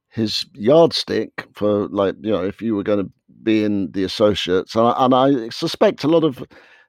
his 0.09 0.45
yardstick 0.55 1.45
for 1.53 1.87
like 1.89 2.15
you 2.21 2.31
know 2.31 2.43
if 2.43 2.59
you 2.59 2.75
were 2.75 2.83
going 2.83 3.05
to 3.05 3.11
be 3.43 3.63
in 3.63 3.91
the 3.91 4.03
associates, 4.03 4.73
and 4.75 4.87
I, 4.87 5.05
and 5.05 5.13
I 5.13 5.49
suspect 5.49 6.03
a 6.03 6.07
lot 6.07 6.23
of 6.23 6.43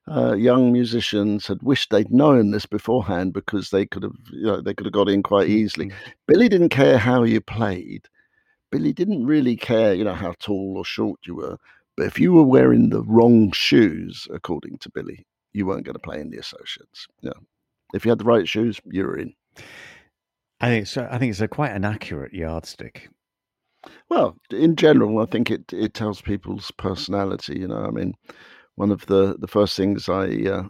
uh, 0.09 0.33
young 0.35 0.73
musicians 0.73 1.47
had 1.47 1.63
wished 1.63 1.91
they'd 1.91 2.11
known 2.11 2.53
this 2.53 2.65
beforehand 2.65 3.35
because 3.35 3.69
they 3.69 3.85
could 3.85 4.03
have 4.05 4.17
you 4.33 4.47
know 4.47 4.63
they 4.63 4.73
could 4.73 4.87
have 4.87 4.95
got 4.95 5.11
in 5.11 5.23
quite 5.23 5.49
easily. 5.49 5.93
Billy 6.27 6.49
didn't 6.49 6.71
care 6.71 6.97
how 6.97 7.23
you 7.23 7.43
played. 7.43 8.09
Billy 8.73 8.95
didn't 8.95 9.27
really 9.27 9.57
care, 9.57 9.93
you 9.93 10.05
know, 10.05 10.15
how 10.15 10.33
tall 10.41 10.77
or 10.79 10.87
short 10.87 11.21
you 11.27 11.35
were. 11.37 11.59
But 11.99 12.07
if 12.07 12.19
you 12.19 12.33
were 12.33 12.45
wearing 12.45 12.89
the 12.89 13.03
wrong 13.03 13.53
shoes, 13.53 14.27
according 14.33 14.79
to 14.79 14.91
Billy, 14.91 15.27
you 15.53 15.67
weren't 15.67 15.85
going 15.85 15.95
to 15.95 16.01
play 16.09 16.19
in 16.19 16.31
the 16.31 16.39
associates. 16.39 17.07
Yeah. 17.21 17.39
If 17.95 18.07
you 18.07 18.11
had 18.11 18.19
the 18.21 18.25
right 18.25 18.49
shoes, 18.49 18.81
you 18.87 19.05
were 19.05 19.19
in. 19.19 19.35
I 20.61 20.69
think 20.69 20.87
so. 20.87 21.09
I 21.11 21.17
think 21.17 21.31
it's 21.31 21.41
a 21.41 21.49
quite 21.49 21.73
an 21.73 21.85
accurate 21.87 22.35
yardstick. 22.35 23.09
Well, 24.09 24.37
in 24.51 24.77
general, 24.77 25.19
I 25.21 25.27
think 25.27 25.51
it 25.51 25.73
it 25.73 25.95
tells 25.95 26.21
people's 26.21 26.71
personality. 26.73 27.59
You 27.61 27.69
know, 27.69 27.85
I 27.85 27.91
mean, 27.91 28.15
one 28.77 28.91
of 28.93 29.07
the 29.07 29.37
the 29.39 29.49
first 29.49 29.77
things 29.77 30.09
I 30.09 30.29
uh, 30.47 30.65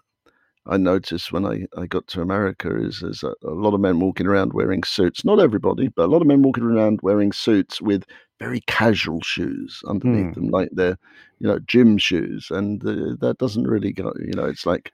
I 0.67 0.77
noticed 0.79 1.33
when 1.33 1.47
I, 1.47 1.67
I 1.79 1.87
got 1.87 2.07
to 2.09 2.23
America 2.23 2.77
is 2.77 3.01
there's 3.01 3.25
a, 3.25 3.35
a 3.45 3.51
lot 3.55 3.75
of 3.75 3.81
men 3.81 4.01
walking 4.01 4.27
around 4.29 4.53
wearing 4.55 4.83
suits. 4.85 5.25
Not 5.25 5.41
everybody, 5.41 5.89
but 5.89 6.07
a 6.07 6.13
lot 6.13 6.23
of 6.23 6.29
men 6.29 6.43
walking 6.43 6.65
around 6.65 7.01
wearing 7.03 7.33
suits 7.33 7.81
with 7.83 8.05
very 8.41 8.61
casual 8.67 9.21
shoes 9.23 9.83
underneath 9.89 10.31
Hmm. 10.31 10.33
them, 10.33 10.49
like 10.49 10.71
they're 10.73 10.99
you 11.41 11.49
know 11.49 11.59
gym 11.61 11.99
shoes, 11.99 12.49
and 12.51 12.85
uh, 12.87 13.17
that 13.21 13.39
doesn't 13.39 13.69
really 13.69 13.93
go. 13.93 14.13
You 14.21 14.35
know, 14.35 14.47
it's 14.47 14.67
like 14.67 14.93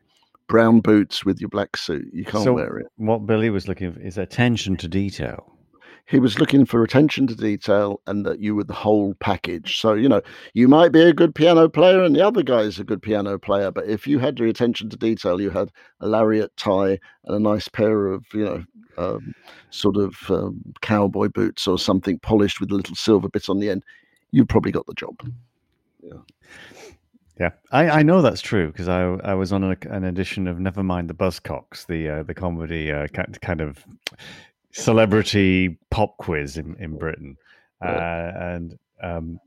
brown 0.48 0.80
boots 0.80 1.24
with 1.24 1.40
your 1.40 1.48
black 1.48 1.76
suit. 1.76 2.06
You 2.12 2.24
can't 2.24 2.44
So- 2.44 2.52
wear 2.54 2.78
it. 2.78 2.86
What 2.96 3.26
Billy 3.26 3.50
was 3.50 3.68
looking 3.68 3.92
for 3.92 4.00
is 4.00 4.18
attention 4.18 4.76
to 4.78 4.88
detail. 4.88 5.48
he 6.06 6.18
was 6.18 6.38
looking 6.40 6.66
for 6.66 6.82
attention 6.82 7.28
to 7.28 7.34
detail 7.34 8.00
and 8.08 8.26
that 8.26 8.40
you 8.40 8.54
were 8.56 8.64
the 8.64 8.74
whole 8.74 9.14
package. 9.20 9.78
So, 9.78 9.94
you 9.94 10.08
know, 10.08 10.20
you 10.52 10.66
might 10.66 10.90
be 10.90 11.00
a 11.00 11.12
good 11.12 11.32
piano 11.32 11.68
player 11.68 12.02
and 12.02 12.14
the 12.14 12.26
other 12.26 12.42
guy 12.42 12.62
is 12.62 12.78
a 12.80 12.84
good 12.84 13.00
piano 13.00 13.38
player, 13.38 13.70
but 13.70 13.86
if 13.86 14.06
you 14.06 14.18
had 14.18 14.38
your 14.38 14.48
attention 14.48 14.90
to 14.90 14.96
detail, 14.96 15.40
you 15.40 15.48
had 15.50 15.70
a 16.00 16.08
lariat 16.08 16.54
tie 16.56 16.98
and 17.24 17.36
a 17.36 17.38
nice 17.38 17.68
pair 17.68 18.08
of, 18.08 18.26
you 18.34 18.44
know, 18.44 18.64
um, 18.98 19.32
sort 19.70 19.96
of 19.96 20.16
um, 20.28 20.60
cowboy 20.82 21.28
boots 21.28 21.66
or 21.68 21.78
something 21.78 22.18
polished 22.18 22.60
with 22.60 22.72
a 22.72 22.74
little 22.74 22.96
silver 22.96 23.28
bit 23.28 23.48
on 23.48 23.60
the 23.60 23.70
end, 23.70 23.84
you 24.32 24.44
probably 24.44 24.72
got 24.72 24.86
the 24.86 24.94
job. 24.94 25.14
Yeah, 26.02 26.18
I, 27.72 27.88
I 27.88 28.02
know 28.02 28.22
that's 28.22 28.40
true 28.40 28.68
because 28.68 28.88
I 28.88 29.02
I 29.02 29.34
was 29.34 29.52
on 29.52 29.64
a, 29.64 29.76
an 29.90 30.04
edition 30.04 30.46
of 30.46 30.58
Nevermind 30.58 31.08
the 31.08 31.14
Buzzcocks, 31.14 31.86
the 31.86 32.08
uh, 32.08 32.22
the 32.22 32.34
comedy 32.34 32.92
uh, 32.92 33.08
kind 33.08 33.60
of 33.60 33.84
celebrity 34.72 35.78
pop 35.90 36.16
quiz 36.18 36.56
in 36.56 36.76
in 36.78 36.98
Britain, 36.98 37.36
uh, 37.80 38.32
and 38.36 38.78
um, 39.02 39.40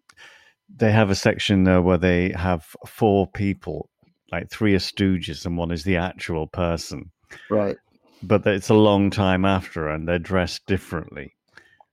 they 0.76 0.92
have 0.92 1.10
a 1.10 1.16
section 1.16 1.66
where 1.84 1.98
they 1.98 2.32
have 2.32 2.66
four 2.88 3.28
people, 3.28 3.90
like 4.32 4.50
three 4.50 4.74
are 4.74 4.80
stooges 4.80 5.46
and 5.46 5.58
one 5.58 5.72
is 5.72 5.84
the 5.84 5.98
actual 5.98 6.48
person, 6.48 7.12
Right. 7.50 7.78
but 8.24 8.46
it's 8.48 8.70
a 8.70 8.74
long 8.74 9.10
time 9.10 9.46
after 9.46 9.88
and 9.88 10.08
they're 10.08 10.20
dressed 10.20 10.66
differently. 10.66 11.34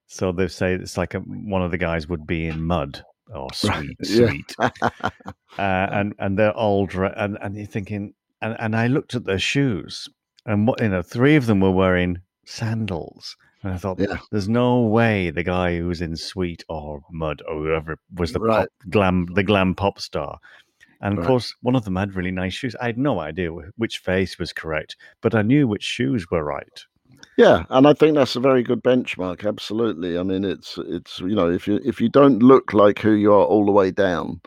So 0.07 0.33
they 0.33 0.49
say 0.49 0.75
it's 0.75 0.97
like 0.97 1.15
a, 1.15 1.21
one 1.21 1.63
of 1.63 1.71
the 1.71 1.79
guys 1.79 2.09
would 2.09 2.27
be 2.27 2.47
in 2.47 2.65
mud 2.65 3.05
or 3.35 3.49
sweet, 3.53 3.97
yeah. 4.03 4.27
sweet 4.29 4.57
uh, 4.61 4.73
and 5.59 6.15
and 6.19 6.39
they're 6.39 6.55
dre- 6.87 7.15
and 7.17 7.39
and 7.41 7.57
you're 7.57 7.67
thinking 7.67 8.15
and 8.41 8.57
and 8.59 8.75
I 8.77 8.87
looked 8.89 9.15
at 9.15 9.25
their 9.25 9.39
shoes 9.39 10.09
and 10.47 10.67
what 10.67 10.81
you 10.81 10.89
know 10.89 11.03
three 11.03 11.37
of 11.37 11.47
them 11.47 11.61
were 11.61 11.71
wearing 11.71 12.19
sandals 12.45 13.37
and 13.63 13.73
I 13.73 13.77
thought 13.77 14.01
Yeah. 14.01 14.17
there's 14.33 14.49
no 14.49 14.81
way 14.83 15.31
the 15.31 15.45
guy 15.45 15.77
who 15.77 15.87
was 15.87 16.01
in 16.03 16.17
sweet 16.17 16.65
or 16.69 17.01
mud 17.13 17.43
or 17.49 17.55
whoever 17.55 17.97
was 18.17 18.33
the 18.33 18.41
Right. 18.41 18.61
pop, 18.61 18.91
glam 18.91 19.27
the 19.35 19.43
glam 19.45 19.75
pop 19.75 20.01
star 20.01 20.39
and 21.01 21.15
of 21.15 21.19
Right. 21.21 21.27
course 21.29 21.55
one 21.63 21.77
of 21.77 21.85
them 21.85 21.97
had 21.97 22.15
really 22.15 22.33
nice 22.33 22.55
shoes 22.55 22.75
I 22.81 22.87
had 22.87 22.99
no 22.99 23.21
idea 23.21 23.51
which 23.77 23.99
face 23.99 24.39
was 24.39 24.53
correct 24.53 24.97
but 25.21 25.35
I 25.35 25.43
knew 25.43 25.69
which 25.69 25.85
shoes 25.85 26.31
were 26.31 26.45
right 26.45 26.85
Yeah, 27.37 27.65
and 27.71 27.87
I 27.87 27.95
think 27.95 28.15
that's 28.15 28.37
a 28.37 28.41
very 28.41 28.63
good 28.63 28.83
benchmark. 28.83 29.47
Absolutely. 29.47 30.19
I 30.19 30.23
mean, 30.23 30.45
it's 30.45 30.79
it's 30.79 31.21
you 31.21 31.35
know, 31.35 31.51
if 31.51 31.67
you 31.67 31.81
if 31.85 32.01
you 32.01 32.09
don't 32.09 32.41
look 32.43 32.73
like 32.75 32.99
who 32.99 33.13
you 33.13 33.33
are 33.33 33.45
all 33.45 33.65
the 33.65 33.73
way 33.73 33.91
down, 33.91 34.41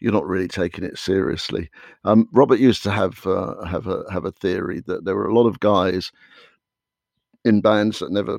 you're 0.00 0.12
not 0.12 0.26
really 0.26 0.48
taking 0.48 0.84
it 0.84 0.98
seriously. 0.98 1.70
Um, 2.04 2.28
Robert 2.32 2.58
used 2.58 2.82
to 2.84 2.90
have 2.90 3.24
uh, 3.26 3.64
have 3.64 3.86
a 3.86 4.04
have 4.12 4.24
a 4.24 4.32
theory 4.32 4.82
that 4.86 5.04
there 5.04 5.14
were 5.14 5.28
a 5.28 5.34
lot 5.34 5.46
of 5.46 5.60
guys 5.60 6.10
in 7.44 7.60
bands 7.60 8.00
that 8.00 8.12
never 8.12 8.38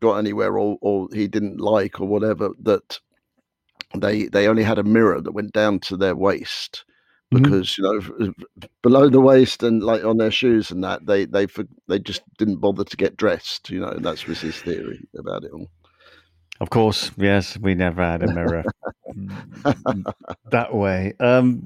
got 0.00 0.16
anywhere 0.18 0.58
or 0.58 0.78
or 0.82 1.08
he 1.12 1.28
didn't 1.28 1.60
like 1.60 2.00
or 2.00 2.06
whatever 2.08 2.50
that 2.62 2.98
they 3.96 4.26
they 4.26 4.48
only 4.48 4.64
had 4.64 4.78
a 4.78 4.84
mirror 4.84 5.20
that 5.20 5.32
went 5.32 5.52
down 5.52 5.78
to 5.80 5.96
their 5.96 6.16
waist 6.16 6.84
Mhm. 7.32 7.42
because 7.42 7.76
you 7.78 7.84
know 7.84 8.32
below 8.82 9.08
the 9.10 9.20
waist 9.20 9.62
and 9.62 9.82
like 9.82 10.04
on 10.04 10.16
their 10.16 10.30
shoes 10.30 10.70
and 10.70 10.82
that 10.82 11.04
they 11.06 11.26
they 11.26 11.46
they 11.86 11.98
just 11.98 12.22
didn't 12.38 12.56
bother 12.60 12.84
to 12.84 12.96
get 12.96 13.16
dressed 13.16 13.68
you 13.70 13.80
know 13.80 13.88
and 13.88 14.04
that's 14.04 14.26
was 14.26 14.40
his 14.40 14.56
theory 14.62 15.00
about 15.18 15.44
it 15.44 15.52
all 15.52 15.68
Of 16.60 16.70
course, 16.70 17.12
yes, 17.16 17.56
we 17.56 17.74
never 17.74 18.02
had 18.02 18.22
a 18.22 18.28
mirror. 18.34 18.64
that 20.50 20.74
way. 20.74 21.12
Um, 21.20 21.62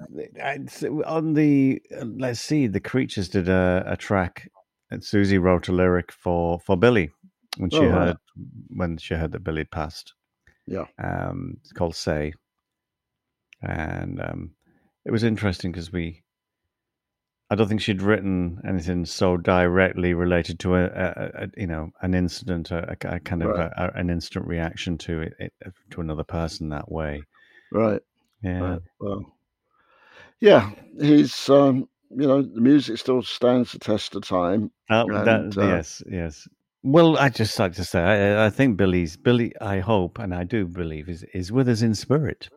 on 1.07 1.33
the 1.35 1.81
let's 2.19 2.41
see, 2.41 2.67
the 2.67 2.81
creatures 2.81 3.29
did 3.31 3.49
a, 3.49 3.85
a 3.87 3.97
track, 3.97 4.51
and 4.91 5.01
Siouxsie 5.03 5.41
wrote 5.41 5.69
a 5.69 5.73
lyric 5.73 6.13
for 6.13 6.61
for 6.61 6.77
Billy 6.77 7.11
when 7.57 7.71
she 7.71 7.79
Oh, 7.79 7.89
heard 7.91 8.17
right. 8.17 8.17
when 8.77 8.99
she 8.99 9.15
heard 9.15 9.33
that 9.33 9.45
Billy 9.45 9.61
had 9.61 9.71
passed. 9.71 10.13
Yeah. 10.67 10.85
Um, 11.03 11.57
it's 11.61 11.73
called 11.73 11.97
"Say," 11.97 12.35
and 13.63 14.21
um, 14.21 14.51
it 15.05 15.11
was 15.11 15.25
interesting 15.25 15.73
because 15.73 15.93
we. 15.93 16.23
I 17.51 17.55
don't 17.55 17.69
think 17.69 17.83
she'd 17.83 18.01
written 18.01 18.63
anything 18.67 19.05
so 19.05 19.37
directly 19.37 20.15
related 20.15 20.59
to 20.61 20.75
a, 20.77 20.85
a, 20.87 21.31
a 21.45 21.49
you 21.57 21.67
know 21.67 21.91
an 22.01 22.15
incident, 22.15 22.71
a, 22.71 22.97
a 23.03 23.21
kind 23.21 23.43
of 23.43 23.51
Right. 23.51 23.71
an 23.95 24.09
instant 24.09 24.47
reaction 24.47 24.97
to 24.99 25.21
it, 25.21 25.35
it 25.39 25.53
to 25.91 26.01
another 26.01 26.25
person 26.25 26.71
that 26.71 26.91
way. 26.91 27.23
Right. 27.71 28.01
Yeah, 28.43 28.61
Right. 28.61 28.81
Well, 29.01 29.25
yeah, 30.41 30.71
he's 30.99 31.49
um, 31.51 31.89
you 32.11 32.27
know 32.27 32.43
the 32.43 32.61
music 32.61 32.99
still 32.99 33.23
stands 33.23 33.73
the 33.73 33.79
test 33.79 34.17
of 34.17 34.27
time. 34.27 34.71
That, 34.89 35.07
that, 35.09 35.59
uh, 35.59 35.67
yes, 35.67 36.03
yes. 36.11 36.49
Well, 36.83 37.17
I 37.17 37.29
just 37.29 37.59
like 37.59 37.75
to 37.75 37.85
say, 37.85 38.01
I, 38.01 38.47
I 38.47 38.51
think 38.51 38.77
Billy's 38.77 39.17
Billy. 39.17 39.53
I 39.61 39.79
hope, 39.79 40.19
and 40.19 40.35
I 40.35 40.45
do 40.45 40.67
believe, 40.67 41.09
is 41.09 41.23
is 41.35 41.53
with 41.53 41.69
us 41.69 41.83
in 41.83 41.95
spirit. 41.95 42.49